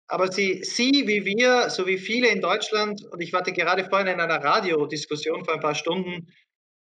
[0.07, 4.07] Aber Sie, Sie wie wir, so wie viele in Deutschland, und ich warte gerade vorhin
[4.07, 6.27] in einer Radiodiskussion vor ein paar Stunden,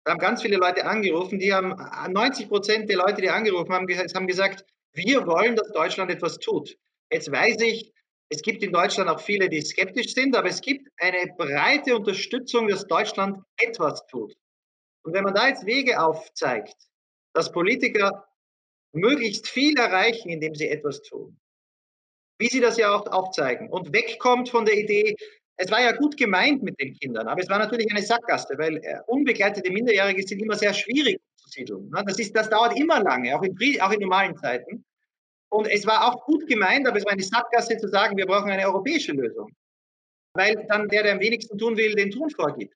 [0.08, 1.76] haben ganz viele Leute angerufen, die haben
[2.12, 4.64] 90 Prozent der Leute, die angerufen haben, haben gesagt,
[4.94, 6.78] wir wollen, dass Deutschland etwas tut.
[7.12, 7.94] Jetzt weiß ich,
[8.30, 12.68] es gibt in Deutschland auch viele, die skeptisch sind, aber es gibt eine breite Unterstützung,
[12.68, 14.36] dass Deutschland etwas tut.
[15.04, 16.76] Und wenn man da jetzt Wege aufzeigt,
[17.34, 18.28] dass Politiker
[18.92, 21.40] möglichst viel erreichen, indem sie etwas tun,
[22.40, 25.16] wie sie das ja auch aufzeigen und wegkommt von der Idee,
[25.62, 28.78] es war ja gut gemeint mit den Kindern, aber es war natürlich eine Sackgasse, weil
[28.78, 31.90] äh, unbegleitete Minderjährige sind immer sehr schwierig zu siedeln.
[31.90, 32.02] Ne?
[32.08, 34.86] Das, ist, das dauert immer lange, auch in, auch in normalen Zeiten.
[35.50, 38.50] Und es war auch gut gemeint, aber es war eine Sackgasse zu sagen, wir brauchen
[38.50, 39.52] eine europäische Lösung.
[40.34, 42.74] Weil dann der, der am wenigsten tun will, den Ton vorgibt.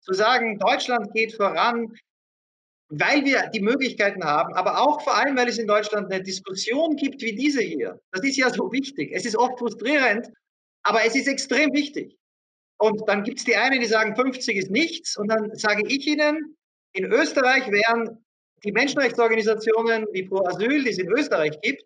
[0.00, 1.94] Zu sagen, Deutschland geht voran,
[2.88, 6.96] weil wir die Möglichkeiten haben, aber auch vor allem, weil es in Deutschland eine Diskussion
[6.96, 8.00] gibt wie diese hier.
[8.10, 9.10] Das ist ja so wichtig.
[9.12, 10.28] Es ist oft frustrierend,
[10.82, 12.16] aber es ist extrem wichtig.
[12.82, 15.16] Und dann gibt es die einen, die sagen, 50 ist nichts.
[15.16, 16.56] Und dann sage ich Ihnen,
[16.94, 18.18] in Österreich wären
[18.64, 21.84] die Menschenrechtsorganisationen wie Pro Asyl, die es in Österreich gibt,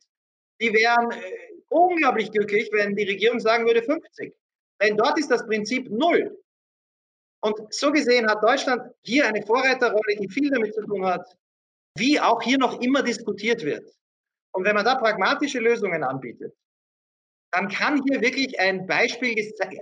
[0.59, 1.21] die wären äh,
[1.69, 4.33] unglaublich glücklich, wenn die Regierung sagen würde 50.
[4.81, 6.35] Denn dort ist das Prinzip null.
[7.43, 11.27] Und so gesehen hat Deutschland hier eine Vorreiterrolle, die viel damit zu tun hat,
[11.99, 13.87] wie auch hier noch immer diskutiert wird.
[14.53, 16.55] Und wenn man da pragmatische Lösungen anbietet,
[17.57, 19.35] dann kann hier wirklich ein Beispiel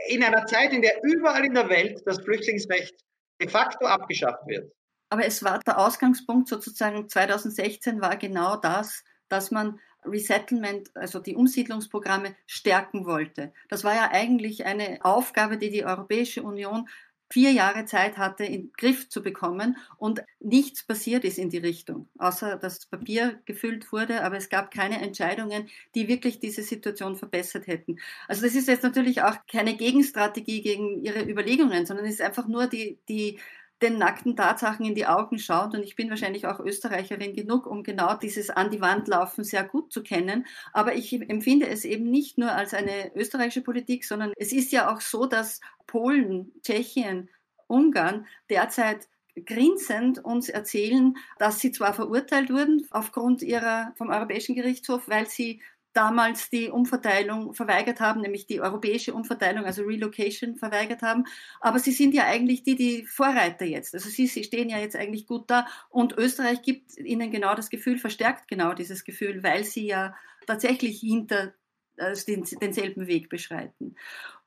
[0.06, 2.94] in einer Zeit, in der überall in der Welt das Flüchtlingsrecht
[3.40, 4.72] de facto abgeschafft wird.
[5.08, 11.34] Aber es war der Ausgangspunkt sozusagen 2016 war genau das, dass man Resettlement, also die
[11.34, 13.52] Umsiedlungsprogramme stärken wollte.
[13.68, 16.88] Das war ja eigentlich eine Aufgabe, die die Europäische Union
[17.30, 21.58] vier Jahre Zeit hatte, in den Griff zu bekommen und nichts passiert ist in die
[21.58, 27.16] Richtung, außer dass Papier gefüllt wurde, aber es gab keine Entscheidungen, die wirklich diese Situation
[27.16, 27.96] verbessert hätten.
[28.28, 32.46] Also das ist jetzt natürlich auch keine Gegenstrategie gegen Ihre Überlegungen, sondern es ist einfach
[32.46, 33.38] nur die, die
[33.84, 35.74] den nackten Tatsachen in die Augen schaut.
[35.74, 39.62] Und ich bin wahrscheinlich auch Österreicherin genug, um genau dieses an die Wand laufen sehr
[39.62, 40.46] gut zu kennen.
[40.72, 44.92] Aber ich empfinde es eben nicht nur als eine österreichische Politik, sondern es ist ja
[44.92, 47.28] auch so, dass Polen, Tschechien,
[47.66, 49.08] Ungarn derzeit
[49.46, 55.60] grinsend uns erzählen, dass sie zwar verurteilt wurden aufgrund ihrer vom Europäischen Gerichtshof, weil sie
[55.94, 61.24] damals die Umverteilung verweigert haben, nämlich die europäische Umverteilung, also Relocation verweigert haben.
[61.60, 63.94] Aber sie sind ja eigentlich die, die Vorreiter jetzt.
[63.94, 67.70] Also sie, sie stehen ja jetzt eigentlich gut da und Österreich gibt ihnen genau das
[67.70, 70.14] Gefühl, verstärkt genau dieses Gefühl, weil sie ja
[70.46, 71.54] tatsächlich hinter
[71.96, 73.94] also den, denselben Weg beschreiten.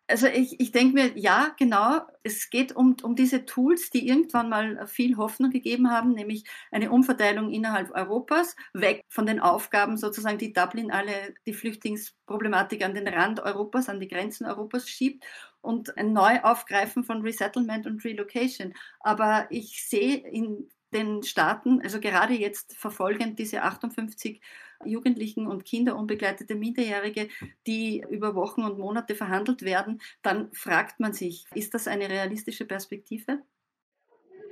[0.10, 4.48] Also ich, ich denke mir, ja, genau, es geht um, um diese Tools, die irgendwann
[4.48, 10.38] mal viel Hoffnung gegeben haben, nämlich eine Umverteilung innerhalb Europas, weg von den Aufgaben sozusagen,
[10.38, 15.26] die Dublin alle die Flüchtlingsproblematik an den Rand Europas, an die Grenzen Europas schiebt
[15.60, 18.74] und ein Neuaufgreifen von Resettlement und Relocation.
[19.02, 24.42] Aber ich sehe in den Staaten, also gerade jetzt verfolgend diese 58
[24.86, 27.30] Jugendlichen und Kinder, unbegleitete Minderjährige,
[27.66, 32.66] die über Wochen und Monate verhandelt werden, dann fragt man sich, ist das eine realistische
[32.66, 33.40] Perspektive?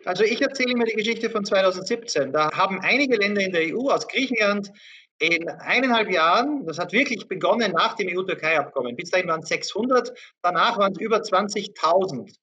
[0.05, 2.31] Also ich erzähle mir die Geschichte von 2017.
[2.31, 4.71] Da haben einige Länder in der EU aus Griechenland
[5.19, 10.11] in eineinhalb Jahren, das hat wirklich begonnen nach dem EU-Türkei-Abkommen, bis dahin waren es 600,
[10.41, 12.35] danach waren es über 20.000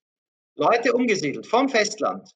[0.55, 2.31] Leute umgesiedelt vom Festland.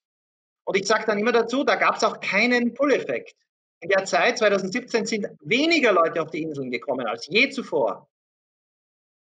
[0.66, 3.36] Und ich sage dann immer dazu, da gab es auch keinen Pull-Effekt.
[3.80, 8.10] In der Zeit, 2017, sind weniger Leute auf die Inseln gekommen als je zuvor.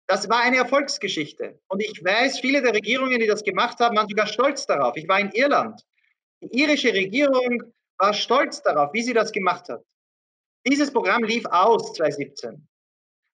[0.07, 1.59] Das war eine Erfolgsgeschichte.
[1.67, 4.97] Und ich weiß, viele der Regierungen, die das gemacht haben, waren sogar stolz darauf.
[4.97, 5.81] Ich war in Irland.
[6.41, 7.63] Die irische Regierung
[7.97, 9.81] war stolz darauf, wie sie das gemacht hat.
[10.67, 12.67] Dieses Programm lief aus 2017.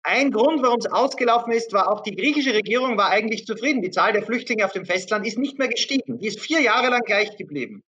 [0.04, 3.82] Ein Grund, warum es ausgelaufen ist, war auch die griechische Regierung war eigentlich zufrieden.
[3.82, 6.20] Die Zahl der Flüchtlinge auf dem Festland ist nicht mehr gestiegen.
[6.20, 7.84] Die ist vier Jahre lang gleich geblieben.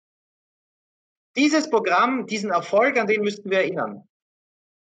[1.38, 4.02] Dieses Programm, diesen Erfolg, an den müssten wir erinnern.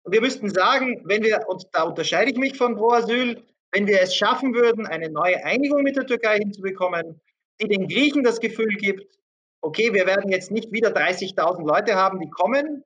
[0.03, 3.85] Und wir müssten sagen, wenn wir, und da unterscheide ich mich von Pro Asyl, wenn
[3.85, 7.21] wir es schaffen würden, eine neue Einigung mit der Türkei hinzubekommen,
[7.61, 9.19] die den Griechen das Gefühl gibt,
[9.61, 12.83] okay, wir werden jetzt nicht wieder 30.000 Leute haben, die kommen,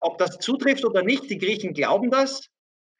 [0.00, 2.50] ob das zutrifft oder nicht, die Griechen glauben das,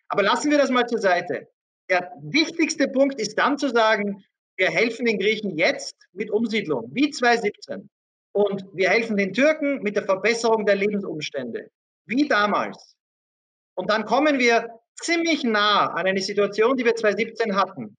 [0.09, 1.49] aber lassen wir das mal zur Seite.
[1.91, 4.25] Der wichtigste Punkt ist dann zu sagen,
[4.57, 7.91] wir helfen den Griechen jetzt mit Umsiedlung, wie 2017.
[8.39, 11.73] Und wir helfen den Türken mit der Verbesserung der Lebensumstände,
[12.07, 12.95] wie damals.
[13.75, 17.97] Und dann kommen wir ziemlich nah an eine Situation, die wir 2017 hatten.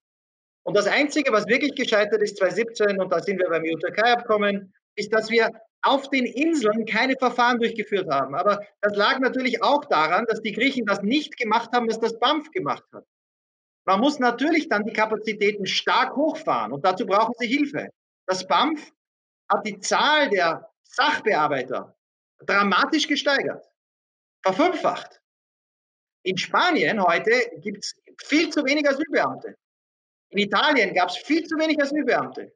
[0.62, 5.12] Und das Einzige, was wirklich gescheitert ist 2017, und da sind wir beim EU-Türkei-Abkommen, ist,
[5.12, 5.50] dass wir
[5.82, 8.34] auf den Inseln keine Verfahren durchgeführt haben.
[8.34, 12.18] Aber das lag natürlich auch daran, dass die Griechen das nicht gemacht haben, was das
[12.18, 13.04] BAMF gemacht hat.
[13.84, 17.88] Man muss natürlich dann die Kapazitäten stark hochfahren und dazu brauchen sie Hilfe.
[18.26, 18.90] Das BAMF
[19.50, 21.96] hat die Zahl der Sachbearbeiter
[22.46, 23.64] dramatisch gesteigert,
[24.42, 25.20] verfünffacht.
[26.22, 27.94] In Spanien heute gibt es
[28.24, 29.56] viel zu wenig Asylbeamte.
[30.30, 32.52] In Italien gab es viel zu wenig Asylbeamte.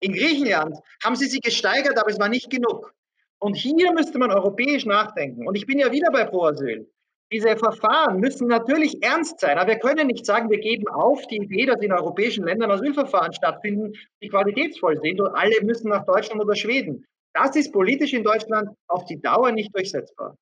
[0.00, 2.94] In Griechenland haben sie sie gesteigert, aber es war nicht genug.
[3.38, 5.46] Und hier müsste man europäisch nachdenken.
[5.46, 6.90] Und ich bin ja wieder bei Pro Asyl.
[7.32, 11.36] Diese Verfahren müssen natürlich ernst sein, aber wir können nicht sagen, wir geben auf die
[11.36, 16.42] Idee, dass in europäischen Ländern Asylverfahren stattfinden, die qualitätsvoll sind und alle müssen nach Deutschland
[16.42, 17.06] oder Schweden.
[17.32, 20.36] Das ist politisch in Deutschland auf die Dauer nicht durchsetzbar.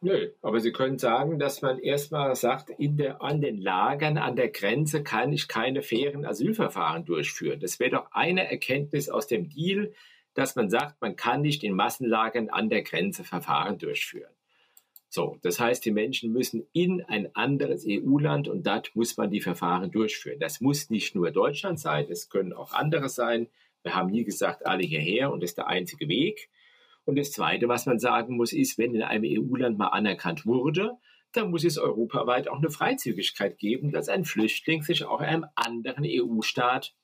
[0.00, 4.34] Nö, aber Sie können sagen, dass man erstmal sagt, in der, an den Lagern an
[4.34, 7.60] der Grenze kann ich keine fairen Asylverfahren durchführen.
[7.60, 9.92] Das wäre doch eine Erkenntnis aus dem Deal,
[10.32, 14.32] dass man sagt, man kann nicht in Massenlagern an der Grenze Verfahren durchführen.
[15.12, 19.40] So, das heißt, die Menschen müssen in ein anderes EU-Land und dort muss man die
[19.40, 20.38] Verfahren durchführen.
[20.38, 23.48] Das muss nicht nur Deutschland sein, es können auch andere sein.
[23.82, 26.48] Wir haben nie gesagt, alle hierher und das ist der einzige Weg.
[27.04, 30.92] Und das Zweite, was man sagen muss, ist, wenn in einem EU-Land mal anerkannt wurde,
[31.32, 35.46] dann muss es europaweit auch eine Freizügigkeit geben, dass ein Flüchtling sich auch in einem
[35.56, 36.94] anderen EU-Staat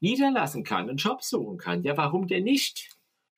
[0.00, 1.82] niederlassen kann, einen Job suchen kann.
[1.82, 2.90] Ja, warum denn nicht?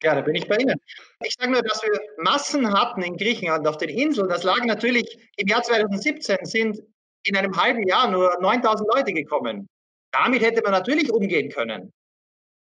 [0.02, 0.78] Ja, da bin ich bei Ihnen.
[1.24, 4.28] Ich sage nur, dass wir Massen hatten in Griechenland auf den Inseln.
[4.28, 6.82] Das lag natürlich im Jahr 2017 sind
[7.24, 9.68] in einem halben Jahr nur 9000 Leute gekommen.
[10.12, 11.92] Damit hätte man natürlich umgehen können.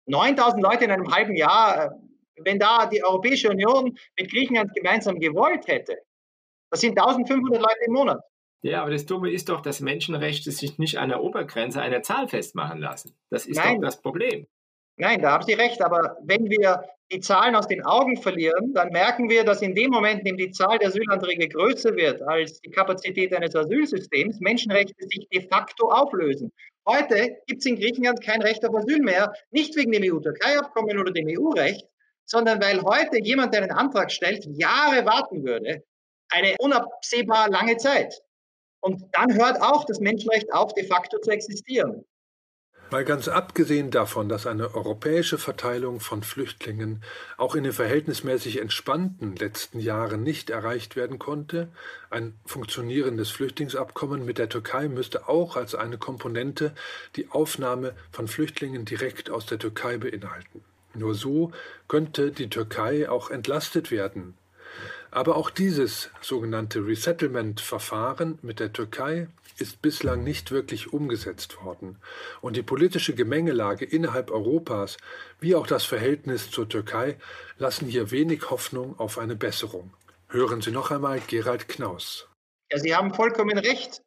[0.06, 2.00] 9000 Leute in einem halben Jahr,
[2.36, 5.98] wenn da die Europäische Union mit Griechenland gemeinsam gewollt hätte,
[6.70, 8.20] das sind 1500 Leute im Monat.
[8.62, 12.26] Ja, aber das Dumme ist doch, dass Menschenrechte sich nicht an der Obergrenze einer Zahl
[12.26, 13.16] festmachen lassen.
[13.30, 13.76] Das ist Nein.
[13.76, 14.46] doch das Problem.
[14.98, 15.82] Nein, da haben Sie recht.
[15.82, 16.82] Aber wenn wir
[17.12, 20.36] die Zahlen aus den Augen verlieren, dann merken wir, dass in dem Moment, in dem
[20.36, 25.90] die Zahl der Asylanträge größer wird als die Kapazität eines Asylsystems, Menschenrechte sich de facto
[25.90, 26.50] auflösen.
[26.86, 31.12] Heute gibt es in Griechenland kein Recht auf Asyl mehr, nicht wegen dem EU-Türkei-Abkommen oder
[31.12, 31.86] dem EU-Recht,
[32.24, 35.84] sondern weil heute jemand, der einen Antrag stellt, Jahre warten würde.
[36.30, 38.20] Eine unabsehbar lange Zeit.
[38.80, 42.04] Und dann hört auch das Menschenrecht auf, de facto zu existieren.
[42.88, 47.02] Mal ganz abgesehen davon, dass eine europäische Verteilung von Flüchtlingen
[47.36, 51.68] auch in den verhältnismäßig entspannten letzten Jahren nicht erreicht werden konnte,
[52.10, 56.72] ein funktionierendes Flüchtlingsabkommen mit der Türkei müsste auch als eine Komponente
[57.16, 60.62] die Aufnahme von Flüchtlingen direkt aus der Türkei beinhalten.
[60.94, 61.50] Nur so
[61.88, 64.34] könnte die Türkei auch entlastet werden.
[65.10, 69.26] Aber auch dieses sogenannte Resettlement-Verfahren mit der Türkei
[69.58, 71.98] ist bislang nicht wirklich umgesetzt worden,
[72.40, 74.96] und die politische Gemengelage innerhalb Europas
[75.40, 77.16] wie auch das Verhältnis zur Türkei
[77.58, 79.92] lassen hier wenig Hoffnung auf eine Besserung.
[80.28, 82.28] Hören Sie noch einmal Gerald Knaus.
[82.70, 84.02] Ja, Sie haben vollkommen recht.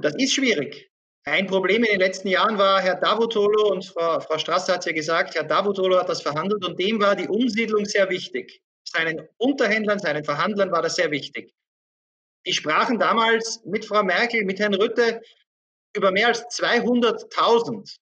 [0.00, 0.90] Das ist schwierig.
[1.24, 4.86] Ein Problem in den letzten Jahren war Herr Davutoglu und Frau, Frau Strasser hat es
[4.86, 8.62] ja gesagt, Herr Davutoglu hat das verhandelt und dem war die Umsiedlung sehr wichtig.
[8.84, 11.52] Seinen Unterhändlern, seinen Verhandlern war das sehr wichtig.
[12.46, 15.20] Die sprachen damals mit Frau Merkel, mit Herrn Rütte
[15.94, 17.96] über mehr als 200.000.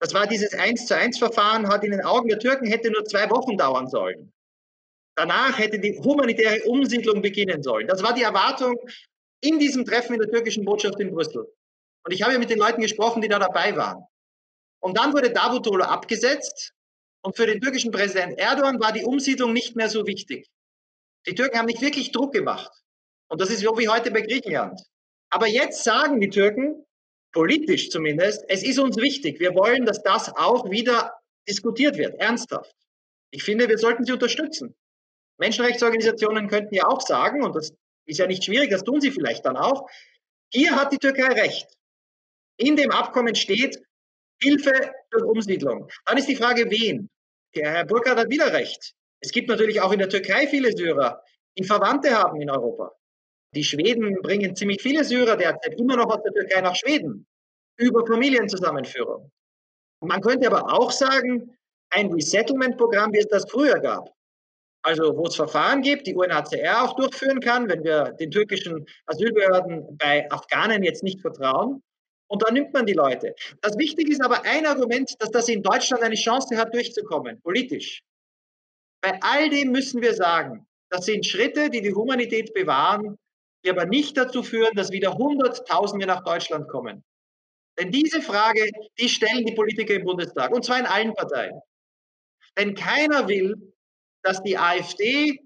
[0.00, 3.04] Das war dieses 1 zu 1 Verfahren, hat in den Augen der Türken hätte nur
[3.04, 4.32] zwei Wochen dauern sollen.
[5.14, 7.86] Danach hätte die humanitäre Umsiedlung beginnen sollen.
[7.86, 8.76] Das war die Erwartung
[9.40, 11.46] in diesem Treffen in der türkischen Botschaft in Brüssel.
[12.04, 14.04] Und ich habe mit den Leuten gesprochen, die da dabei waren.
[14.80, 16.72] Und dann wurde Davutoglu abgesetzt
[17.22, 20.48] und für den türkischen Präsident Erdogan war die Umsiedlung nicht mehr so wichtig.
[21.26, 22.81] Die Türken haben nicht wirklich Druck gemacht.
[23.32, 24.78] Und das ist so wie heute bei Griechenland.
[25.30, 26.84] Aber jetzt sagen die Türken,
[27.32, 29.40] politisch zumindest, es ist uns wichtig.
[29.40, 31.14] Wir wollen, dass das auch wieder
[31.48, 32.74] diskutiert wird, ernsthaft.
[33.30, 34.74] Ich finde, wir sollten sie unterstützen.
[35.38, 37.72] Menschenrechtsorganisationen könnten ja auch sagen, und das
[38.04, 39.88] ist ja nicht schwierig, das tun sie vielleicht dann auch,
[40.52, 41.66] hier hat die Türkei recht.
[42.58, 43.82] In dem Abkommen steht
[44.42, 45.88] Hilfe durch Umsiedlung.
[46.04, 47.08] Dann ist die Frage, wen?
[47.54, 48.92] Der Herr Burkhardt hat wieder recht.
[49.20, 51.24] Es gibt natürlich auch in der Türkei viele Syrer,
[51.56, 52.92] die Verwandte haben in Europa.
[53.54, 57.26] Die Schweden bringen ziemlich viele Syrer derzeit immer noch aus der Türkei nach Schweden
[57.76, 59.30] über Familienzusammenführung.
[60.00, 61.56] Man könnte aber auch sagen,
[61.90, 64.10] ein Resettlement-Programm, wie es das früher gab.
[64.84, 69.96] Also wo es Verfahren gibt, die UNHCR auch durchführen kann, wenn wir den türkischen Asylbehörden
[69.98, 71.82] bei Afghanen jetzt nicht vertrauen.
[72.28, 73.34] Und dann nimmt man die Leute.
[73.60, 78.02] Das Wichtige ist aber ein Argument, dass das in Deutschland eine Chance hat, durchzukommen, politisch.
[79.02, 83.18] Bei all dem müssen wir sagen, das sind Schritte, die die Humanität bewahren,
[83.64, 87.04] die aber nicht dazu führen, dass wieder Hunderttausende nach Deutschland kommen.
[87.78, 91.60] Denn diese Frage, die stellen die Politiker im Bundestag, und zwar in allen Parteien.
[92.58, 93.72] Denn keiner will,
[94.22, 95.38] dass die AfD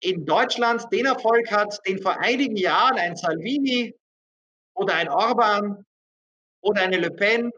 [0.00, 3.94] in Deutschland den Erfolg hat, den vor einigen Jahren ein Salvini
[4.74, 5.84] oder ein Orban
[6.62, 7.50] oder eine Le Pen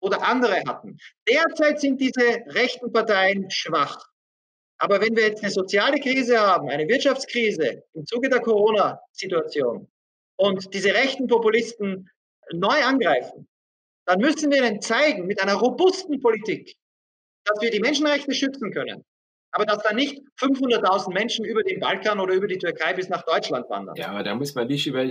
[0.00, 0.98] oder andere hatten.
[1.28, 4.06] Derzeit sind diese rechten Parteien schwach.
[4.78, 9.88] Aber wenn wir jetzt eine soziale Krise haben, eine Wirtschaftskrise im Zuge der Corona-Situation
[10.36, 12.10] und diese rechten Populisten
[12.52, 13.48] neu angreifen,
[14.06, 16.76] dann müssen wir ihnen zeigen, mit einer robusten Politik,
[17.44, 19.04] dass wir die Menschenrechte schützen können,
[19.50, 23.22] aber dass da nicht 500.000 Menschen über den Balkan oder über die Türkei bis nach
[23.22, 23.96] Deutschland wandern.
[23.96, 25.04] Ja, aber da muss man nicht über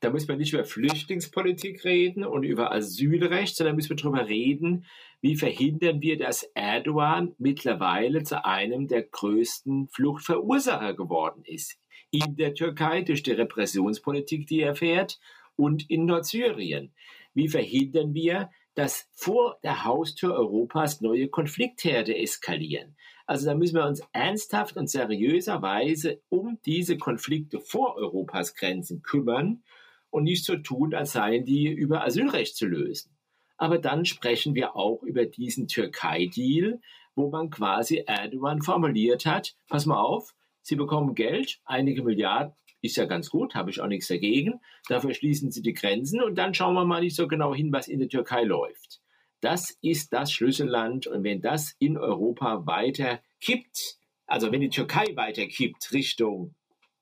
[0.00, 4.86] da muss man nicht über Flüchtlingspolitik reden und über Asylrecht, sondern müssen wir darüber reden,
[5.20, 11.78] wie verhindern wir, dass Erdogan mittlerweile zu einem der größten Fluchtverursacher geworden ist.
[12.10, 15.18] In der Türkei durch die Repressionspolitik, die er fährt,
[15.56, 16.92] und in Nordsyrien.
[17.34, 22.96] Wie verhindern wir, dass vor der Haustür Europas neue Konfliktherde eskalieren?
[23.26, 29.64] Also da müssen wir uns ernsthaft und seriöserweise um diese Konflikte vor Europas Grenzen kümmern
[30.10, 33.15] und nicht so tun, als seien die über Asylrecht zu lösen.
[33.56, 36.80] Aber dann sprechen wir auch über diesen Türkei-Deal,
[37.14, 42.52] wo man quasi Erdogan formuliert hat, pass mal auf, Sie bekommen Geld, einige Milliarden,
[42.82, 44.60] ist ja ganz gut, habe ich auch nichts dagegen.
[44.88, 47.88] Dafür schließen Sie die Grenzen und dann schauen wir mal nicht so genau hin, was
[47.88, 49.00] in der Türkei läuft.
[49.40, 51.06] Das ist das Schlüsselland.
[51.06, 56.54] Und wenn das in Europa weiter kippt, also wenn die Türkei weiter kippt Richtung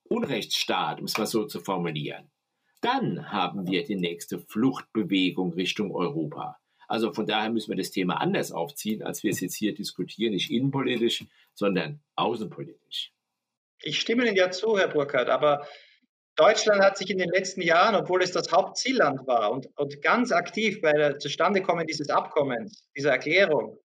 [0.05, 2.31] Unrechtsstaat, um es mal so zu formulieren,
[2.85, 6.59] dann haben wir die nächste Fluchtbewegung Richtung Europa.
[6.87, 10.33] Also von daher müssen wir das Thema anders aufziehen, als wir es jetzt hier diskutieren,
[10.33, 11.25] nicht innenpolitisch,
[11.55, 13.13] sondern außenpolitisch.
[13.83, 15.67] Ich stimme Ihnen ja zu, Herr Burkhardt, aber
[16.37, 20.33] Deutschland hat sich in den letzten Jahren, obwohl es das Hauptzielland war und, und ganz
[20.33, 23.79] aktiv bei der Zustandekommen dieses Abkommens, dieser Erklärung,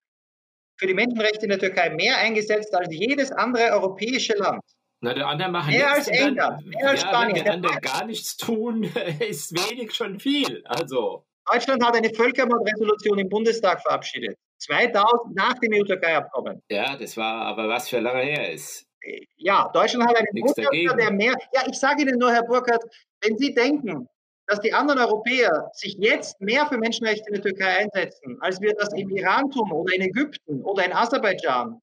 [0.76, 4.62] für die Menschenrechte in der Türkei mehr eingesetzt als jedes andere europäische Land.
[5.02, 7.36] Na, der andere machen mehr als England, mehr als ja, Spanien.
[7.36, 8.84] Wenn der andere gar nichts tun,
[9.20, 10.62] ist wenig schon viel.
[10.66, 11.24] Also.
[11.50, 14.36] Deutschland hat eine Völkermordresolution im Bundestag verabschiedet.
[14.58, 16.62] 2000 nach dem EU-Türkei-Abkommen.
[16.70, 18.86] Ja, das war aber was für lange her ist
[19.36, 21.34] ja, Deutschland hat einen Botschafter, der mehr.
[21.52, 22.84] Ja, ich sage Ihnen nur, Herr Burkhardt,
[23.22, 24.08] wenn Sie denken,
[24.46, 28.74] dass die anderen Europäer sich jetzt mehr für Menschenrechte in der Türkei einsetzen, als wir
[28.74, 31.80] das im Iran tun oder in Ägypten oder in Aserbaidschan,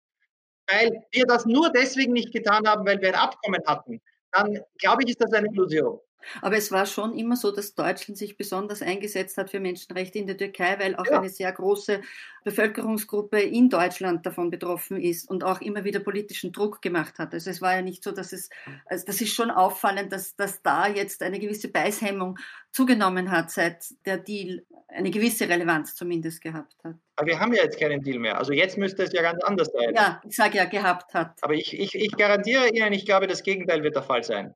[0.69, 4.01] weil wir das nur deswegen nicht getan haben, weil wir ein Abkommen hatten,
[4.31, 5.99] dann glaube ich, ist das eine Illusion.
[6.41, 10.27] Aber es war schon immer so, dass Deutschland sich besonders eingesetzt hat für Menschenrechte in
[10.27, 11.19] der Türkei, weil auch ja.
[11.19, 12.01] eine sehr große
[12.43, 17.33] Bevölkerungsgruppe in Deutschland davon betroffen ist und auch immer wieder politischen Druck gemacht hat.
[17.33, 18.49] Also es war ja nicht so, dass es,
[18.85, 22.37] also das ist schon auffallend, dass, dass da jetzt eine gewisse Beißhemmung
[22.71, 26.95] zugenommen hat, seit der Deal eine gewisse Relevanz zumindest gehabt hat.
[27.17, 28.37] Aber wir haben ja jetzt keinen Deal mehr.
[28.37, 29.93] Also jetzt müsste es ja ganz anders sein.
[29.93, 31.37] Ja, ich sage ja, gehabt hat.
[31.41, 34.53] Aber ich, ich, ich garantiere Ihnen, ich glaube, das Gegenteil wird der Fall sein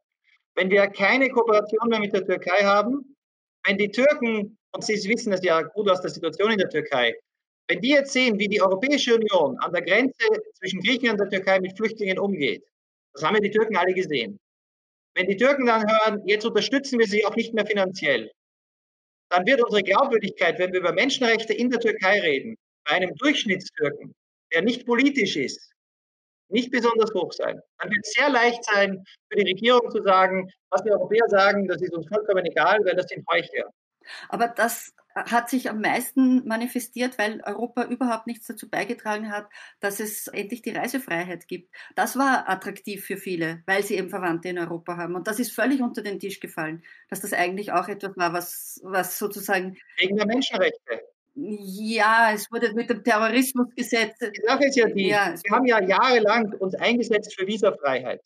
[0.56, 3.16] wenn wir keine Kooperation mehr mit der Türkei haben,
[3.66, 7.16] wenn die Türken, und Sie wissen es ja gut aus der Situation in der Türkei,
[7.68, 11.40] wenn die jetzt sehen, wie die Europäische Union an der Grenze zwischen Griechenland und der
[11.40, 12.64] Türkei mit Flüchtlingen umgeht,
[13.14, 14.40] das haben ja die Türken alle gesehen.
[15.16, 18.32] Wenn die Türken dann hören, jetzt unterstützen wir sie auch nicht mehr finanziell,
[19.30, 24.14] dann wird unsere Glaubwürdigkeit, wenn wir über Menschenrechte in der Türkei reden, bei einem Durchschnittstürken,
[24.54, 25.71] der nicht politisch ist,
[26.52, 27.60] nicht besonders hoch sein.
[27.80, 31.68] Dann wird es sehr leicht sein, für die Regierung zu sagen, was die Europäer sagen,
[31.68, 33.70] das ist uns vollkommen egal, weil das sind Heuchler.
[34.30, 39.48] Aber das hat sich am meisten manifestiert, weil Europa überhaupt nichts dazu beigetragen hat,
[39.80, 41.74] dass es endlich die Reisefreiheit gibt.
[41.96, 45.16] Das war attraktiv für viele, weil sie eben Verwandte in Europa haben.
[45.16, 48.80] Und das ist völlig unter den Tisch gefallen, dass das eigentlich auch etwas war, was,
[48.84, 49.78] was sozusagen.
[49.98, 51.02] Wegen der Menschenrechte.
[51.34, 54.18] Ja, es wurde mit dem Terrorismusgesetz.
[54.20, 58.22] Die Sache ist ja die, ja, wir haben ja jahrelang uns eingesetzt für Visafreiheit.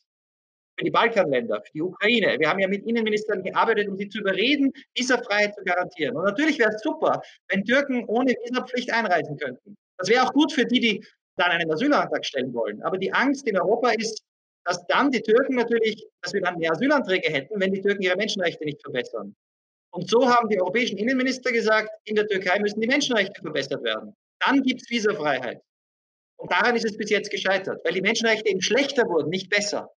[0.77, 2.37] Für die Balkanländer, für die Ukraine.
[2.39, 6.17] Wir haben ja mit Innenministern gearbeitet, um sie zu überreden, Visafreiheit zu garantieren.
[6.17, 9.77] Und natürlich wäre es super, wenn Türken ohne Visapflicht einreisen könnten.
[9.97, 11.05] Das wäre auch gut für die, die
[11.37, 12.81] dann einen Asylantrag stellen wollen.
[12.83, 14.23] Aber die Angst in Europa ist,
[14.65, 18.17] dass dann die Türken natürlich, dass wir dann mehr Asylanträge hätten, wenn die Türken ihre
[18.17, 19.35] Menschenrechte nicht verbessern.
[19.95, 24.13] Und so haben die europäischen Innenminister gesagt, in der Türkei müssen die Menschenrechte verbessert werden.
[24.45, 25.61] Dann gibt es Visafreiheit.
[26.35, 29.89] Und daran ist es bis jetzt gescheitert, weil die Menschenrechte eben schlechter wurden, nicht besser.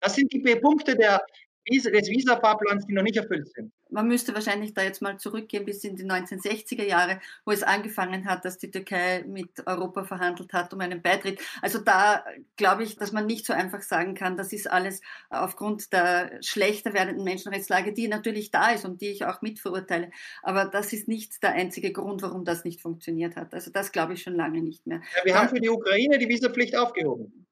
[0.00, 1.20] Das sind die Punkte der
[1.68, 3.72] des Visa-Fahrplans, die noch nicht erfüllt sind.
[3.88, 8.26] Man müsste wahrscheinlich da jetzt mal zurückgehen bis in die 1960er Jahre, wo es angefangen
[8.26, 11.40] hat, dass die Türkei mit Europa verhandelt hat um einen Beitritt.
[11.62, 12.24] Also da
[12.56, 15.00] glaube ich, dass man nicht so einfach sagen kann, das ist alles
[15.30, 20.10] aufgrund der schlechter werdenden Menschenrechtslage, die natürlich da ist und die ich auch mitverurteile.
[20.42, 23.54] Aber das ist nicht der einzige Grund, warum das nicht funktioniert hat.
[23.54, 25.00] Also das glaube ich schon lange nicht mehr.
[25.16, 27.45] Ja, wir haben für die Ukraine die Visapflicht aufgehoben.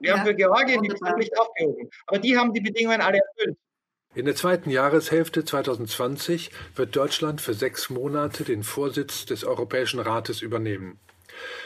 [0.00, 1.88] Wir ja, haben für Georgien die Pflicht aufgehoben.
[2.06, 3.56] Aber die haben die Bedingungen alle erfüllt.
[4.14, 10.40] In der zweiten Jahreshälfte 2020 wird Deutschland für sechs Monate den Vorsitz des Europäischen Rates
[10.40, 11.00] übernehmen.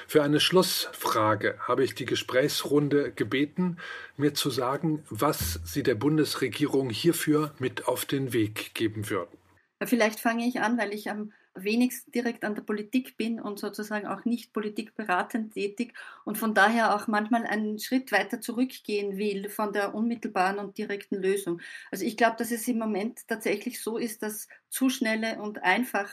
[0.07, 3.77] Für eine Schlussfrage habe ich die Gesprächsrunde gebeten,
[4.17, 9.37] mir zu sagen, was Sie der Bundesregierung hierfür mit auf den Weg geben würden.
[9.85, 11.33] Vielleicht fange ich an, weil ich am
[11.65, 15.95] wenigstens direkt an der Politik bin und sozusagen auch nicht politikberatend tätig
[16.25, 21.17] und von daher auch manchmal einen Schritt weiter zurückgehen will von der unmittelbaren und direkten
[21.17, 21.61] Lösung.
[21.91, 26.11] Also ich glaube, dass es im Moment tatsächlich so ist, dass zu schnelle und einfach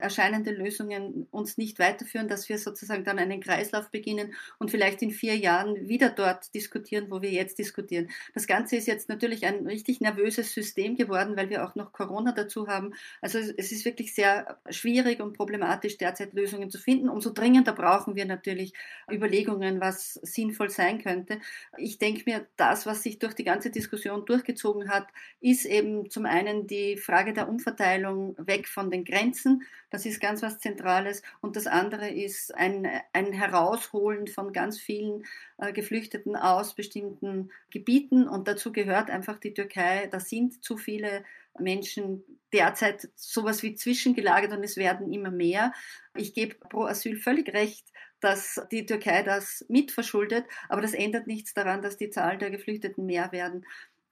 [0.00, 5.10] erscheinende Lösungen uns nicht weiterführen, dass wir sozusagen dann einen Kreislauf beginnen und vielleicht in
[5.10, 8.10] vier Jahren wieder dort diskutieren, wo wir jetzt diskutieren.
[8.34, 12.32] Das Ganze ist jetzt natürlich ein richtig nervöses System geworden, weil wir auch noch Corona
[12.32, 12.94] dazu haben.
[13.20, 17.08] Also es ist wirklich sehr schwierig und problematisch, derzeit Lösungen zu finden.
[17.08, 18.72] Umso dringender brauchen wir natürlich
[19.10, 21.40] Überlegungen, was sinnvoll sein könnte.
[21.76, 25.08] Ich denke mir, das, was sich durch die ganze Diskussion durchgezogen hat,
[25.40, 29.62] ist eben zum einen die Frage der Umverteilung weg von den Grenzen.
[29.90, 31.22] Das ist ganz was Zentrales.
[31.40, 35.24] Und das andere ist ein, ein Herausholen von ganz vielen
[35.58, 38.28] äh, Geflüchteten aus bestimmten Gebieten.
[38.28, 40.08] Und dazu gehört einfach die Türkei.
[40.10, 41.24] Da sind zu viele
[41.58, 45.72] Menschen derzeit sowas wie zwischengelagert und es werden immer mehr.
[46.16, 47.86] Ich gebe pro Asyl völlig recht,
[48.20, 53.06] dass die Türkei das mitverschuldet, aber das ändert nichts daran, dass die Zahl der Geflüchteten
[53.06, 53.64] mehr werden.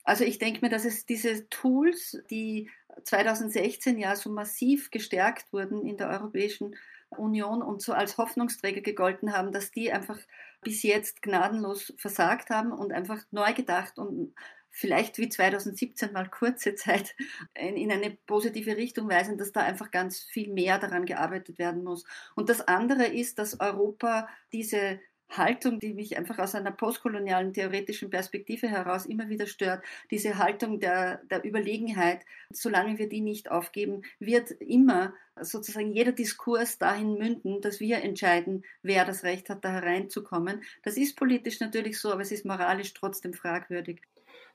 [0.05, 2.71] Also ich denke mir, dass es diese Tools, die
[3.05, 6.77] 2016 ja so massiv gestärkt wurden in der Europäischen
[7.11, 10.19] Union und so als Hoffnungsträger gegolten haben, dass die einfach
[10.63, 14.35] bis jetzt gnadenlos versagt haben und einfach neu gedacht und
[14.71, 17.15] vielleicht wie 2017 mal kurze Zeit
[17.55, 22.05] in, eine positive Richtung weisen, dass da einfach ganz viel mehr daran gearbeitet werden muss.
[22.35, 25.01] Und das andere ist, dass Europa diese
[25.31, 30.81] Haltung, die mich einfach aus einer postkolonialen theoretischen Perspektive heraus immer wieder stört, diese Haltung
[30.81, 37.61] der, der Überlegenheit, solange wir die nicht aufgeben, wird immer sozusagen jeder Diskurs dahin münden,
[37.61, 40.63] dass wir entscheiden, wer das Recht hat, da hereinzukommen.
[40.83, 44.01] Das ist politisch natürlich so, aber es ist moralisch trotzdem fragwürdig.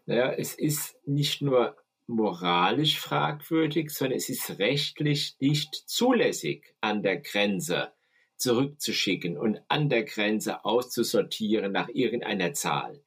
[0.06, 7.18] Naja, es ist nicht nur moralisch fragwürdig, sondern es ist rechtlich nicht zulässig an der
[7.18, 7.94] Grenze
[8.38, 13.04] zurückzuschicken und an der Grenze auszusortieren nach irgendeiner Zahl.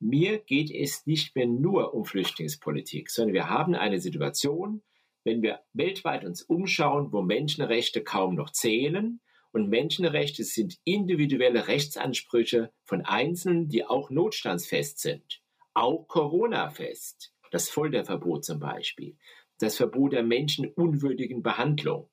[0.00, 4.82] mir geht es nicht mehr nur um Flüchtlingspolitik, sondern wir haben eine Situation,
[5.24, 9.20] wenn wir weltweit uns umschauen, wo Menschenrechte kaum noch zählen.
[9.52, 15.40] Und Menschenrechte sind individuelle Rechtsansprüche von Einzelnen, die auch notstandsfest sind,
[15.72, 17.32] auch Corona-fest.
[17.50, 19.16] Das Folterverbot zum Beispiel,
[19.60, 22.10] das Verbot der menschenunwürdigen Behandlung.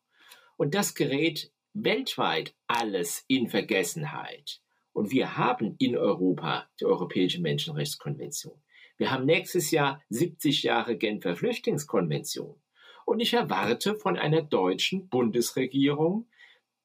[0.55, 4.61] Und das gerät weltweit alles in Vergessenheit.
[4.93, 8.61] Und wir haben in Europa die Europäische Menschenrechtskonvention.
[8.97, 12.61] Wir haben nächstes Jahr 70 Jahre Genfer Flüchtlingskonvention.
[13.05, 16.27] Und ich erwarte von einer deutschen Bundesregierung,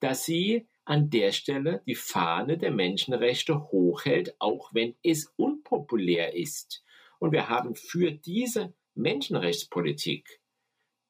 [0.00, 6.84] dass sie an der Stelle die Fahne der Menschenrechte hochhält, auch wenn es unpopulär ist.
[7.18, 10.40] Und wir haben für diese Menschenrechtspolitik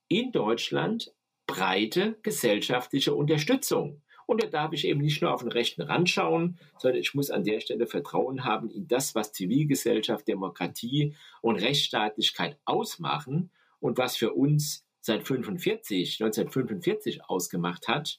[0.08, 1.12] in Deutschland
[1.46, 4.02] breite gesellschaftliche Unterstützung.
[4.26, 7.30] Und da darf ich eben nicht nur auf den rechten Rand schauen, sondern ich muss
[7.30, 14.16] an der Stelle Vertrauen haben in das, was Zivilgesellschaft, Demokratie und Rechtsstaatlichkeit ausmachen und was
[14.16, 18.18] für uns seit 45, 1945 ausgemacht hat.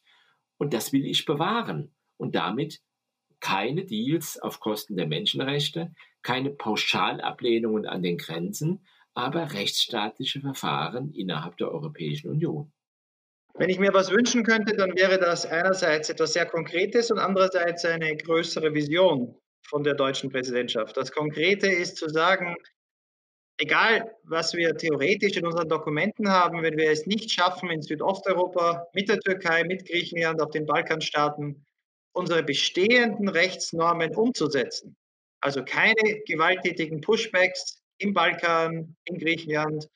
[0.58, 1.92] Und das will ich bewahren.
[2.16, 2.82] Und damit
[3.42, 11.58] keine Deals auf Kosten der Menschenrechte, keine Pauschalablehnungen an den Grenzen, aber rechtsstaatliche Verfahren innerhalb
[11.58, 12.72] der Europäischen Union.
[13.60, 17.84] Wenn ich mir was wünschen könnte, dann wäre das einerseits etwas sehr Konkretes und andererseits
[17.86, 19.36] eine größere Vision
[19.68, 20.96] von der deutschen Präsidentschaft.
[20.96, 22.56] Das Konkrete ist zu sagen,
[23.58, 28.86] egal was wir theoretisch in unseren Dokumenten haben, wenn wir es nicht schaffen, in Südosteuropa,
[28.94, 31.66] mit der Türkei, mit Griechenland, auf den Balkanstaaten,
[32.14, 34.96] unsere bestehenden Rechtsnormen umzusetzen,
[35.42, 39.88] also keine gewalttätigen Pushbacks im Balkan, in Griechenland,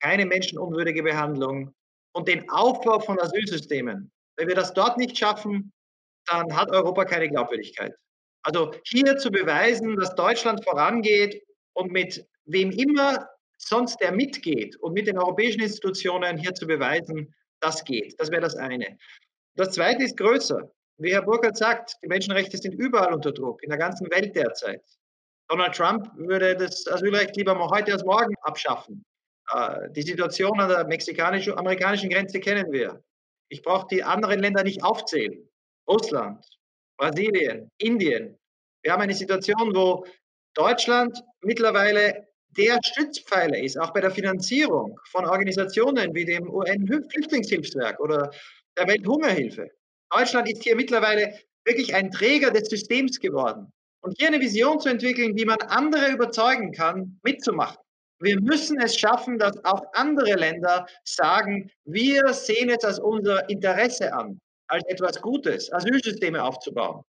[0.00, 1.74] keine menschenunwürdige Behandlung,
[2.12, 4.10] und den Aufbau von Asylsystemen.
[4.36, 5.72] Wenn wir das dort nicht schaffen,
[6.26, 7.94] dann hat Europa keine Glaubwürdigkeit.
[8.42, 11.42] Also hier zu beweisen, dass Deutschland vorangeht
[11.74, 13.28] und mit wem immer
[13.58, 18.18] sonst der mitgeht und mit den europäischen Institutionen hier zu beweisen, das geht.
[18.20, 18.96] Das wäre das eine.
[19.56, 20.70] Das zweite ist größer.
[20.98, 24.82] Wie Herr Burkhardt sagt, die Menschenrechte sind überall unter Druck, in der ganzen Welt derzeit.
[25.48, 29.04] Donald Trump würde das Asylrecht lieber heute als morgen abschaffen.
[29.52, 33.02] Äh, die Situation an der mexikanisch-amerikanischen Grenze kennen wir.
[33.48, 35.48] Ich brauche die anderen Länder nicht aufzählen.
[35.88, 36.44] Russland,
[36.98, 38.38] Brasilien, Indien.
[38.82, 40.04] Wir haben eine Situation, wo
[40.54, 48.30] Deutschland mittlerweile der Stützpfeiler ist, auch bei der Finanzierung von Organisationen wie dem UN-Flüchtlingshilfswerk oder
[48.76, 49.70] der Welthungerhilfe.
[50.10, 53.72] Deutschland ist hier mittlerweile wirklich ein Träger des Systems geworden.
[54.00, 57.78] Und hier eine Vision zu entwickeln, wie man andere überzeugen kann, mitzumachen.
[58.20, 64.12] Wir müssen es schaffen, dass auch andere Länder sagen, wir sehen es als unser Interesse
[64.12, 67.04] an, als etwas Gutes, Asylsysteme aufzubauen.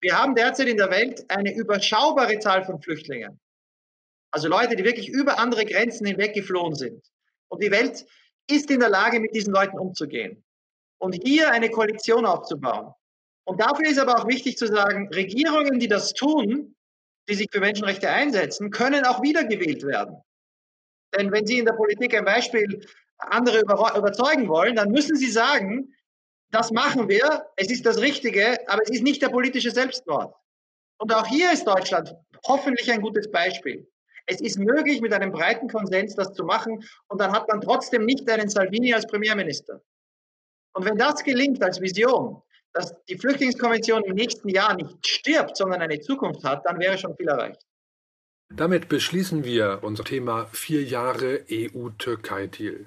[0.00, 3.40] Wir haben derzeit in der Welt eine überschaubare Zahl von Flüchtlingen.
[4.30, 7.04] Also Leute, die wirklich über andere Grenzen hinweg geflohen sind.
[7.48, 8.06] Und die Welt
[8.48, 10.44] ist in der Lage, mit diesen Leuten umzugehen.
[10.98, 12.92] Und hier eine Koalition aufzubauen.
[13.44, 16.76] Und dafür ist aber auch wichtig zu sagen, Regierungen, die das tun,
[17.28, 20.22] die sich für Menschenrechte einsetzen, können auch wiedergewählt werden.
[21.16, 22.86] Denn wenn Sie in der Politik ein Beispiel
[23.18, 25.94] andere über, überzeugen wollen, dann müssen Sie sagen,
[26.50, 30.34] das machen wir, es ist das Richtige, aber es ist nicht der politische Selbstmord.
[30.98, 32.14] Und auch hier ist Deutschland
[32.46, 33.86] hoffentlich ein gutes Beispiel.
[34.26, 38.04] Es ist möglich, mit einem breiten Konsens das zu machen und dann hat man trotzdem
[38.04, 39.80] nicht einen Salvini als Premierminister.
[40.74, 42.42] Und wenn das gelingt als Vision,
[42.72, 47.16] dass die Flüchtlingskonvention im nächsten Jahr nicht stirbt, sondern eine Zukunft hat, dann wäre schon
[47.16, 47.60] viel erreicht.
[48.54, 52.86] Damit beschließen wir unser Thema vier Jahre EU-Türkei-Deal.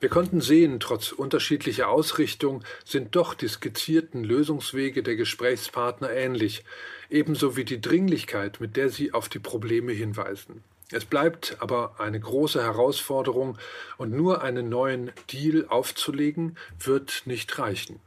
[0.00, 6.64] Wir konnten sehen, trotz unterschiedlicher Ausrichtung sind doch die skizzierten Lösungswege der Gesprächspartner ähnlich,
[7.08, 10.62] ebenso wie die Dringlichkeit, mit der sie auf die Probleme hinweisen.
[10.92, 13.58] Es bleibt aber eine große Herausforderung,
[13.96, 17.98] und nur einen neuen Deal aufzulegen, wird nicht reichen.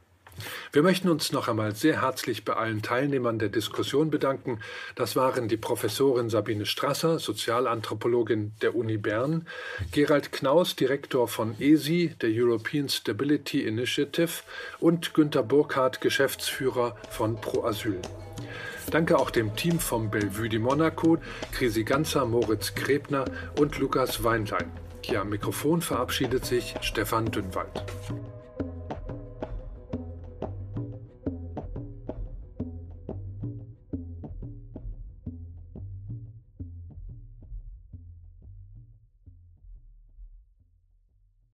[0.72, 4.60] Wir möchten uns noch einmal sehr herzlich bei allen Teilnehmern der Diskussion bedanken.
[4.94, 9.46] Das waren die Professorin Sabine Strasser, Sozialanthropologin der Uni Bern,
[9.92, 14.42] Gerald Knaus, Direktor von ESI, der European Stability Initiative,
[14.78, 18.00] und Günter Burkhardt, Geschäftsführer von Pro Asyl.
[18.90, 21.18] Danke auch dem Team vom Bellevue di Monaco,
[21.52, 23.24] Krisi Ganzer, Moritz Krebner
[23.58, 24.70] und Lukas Weinlein.
[25.02, 27.84] Hier am Mikrofon verabschiedet sich Stefan Dünnwald.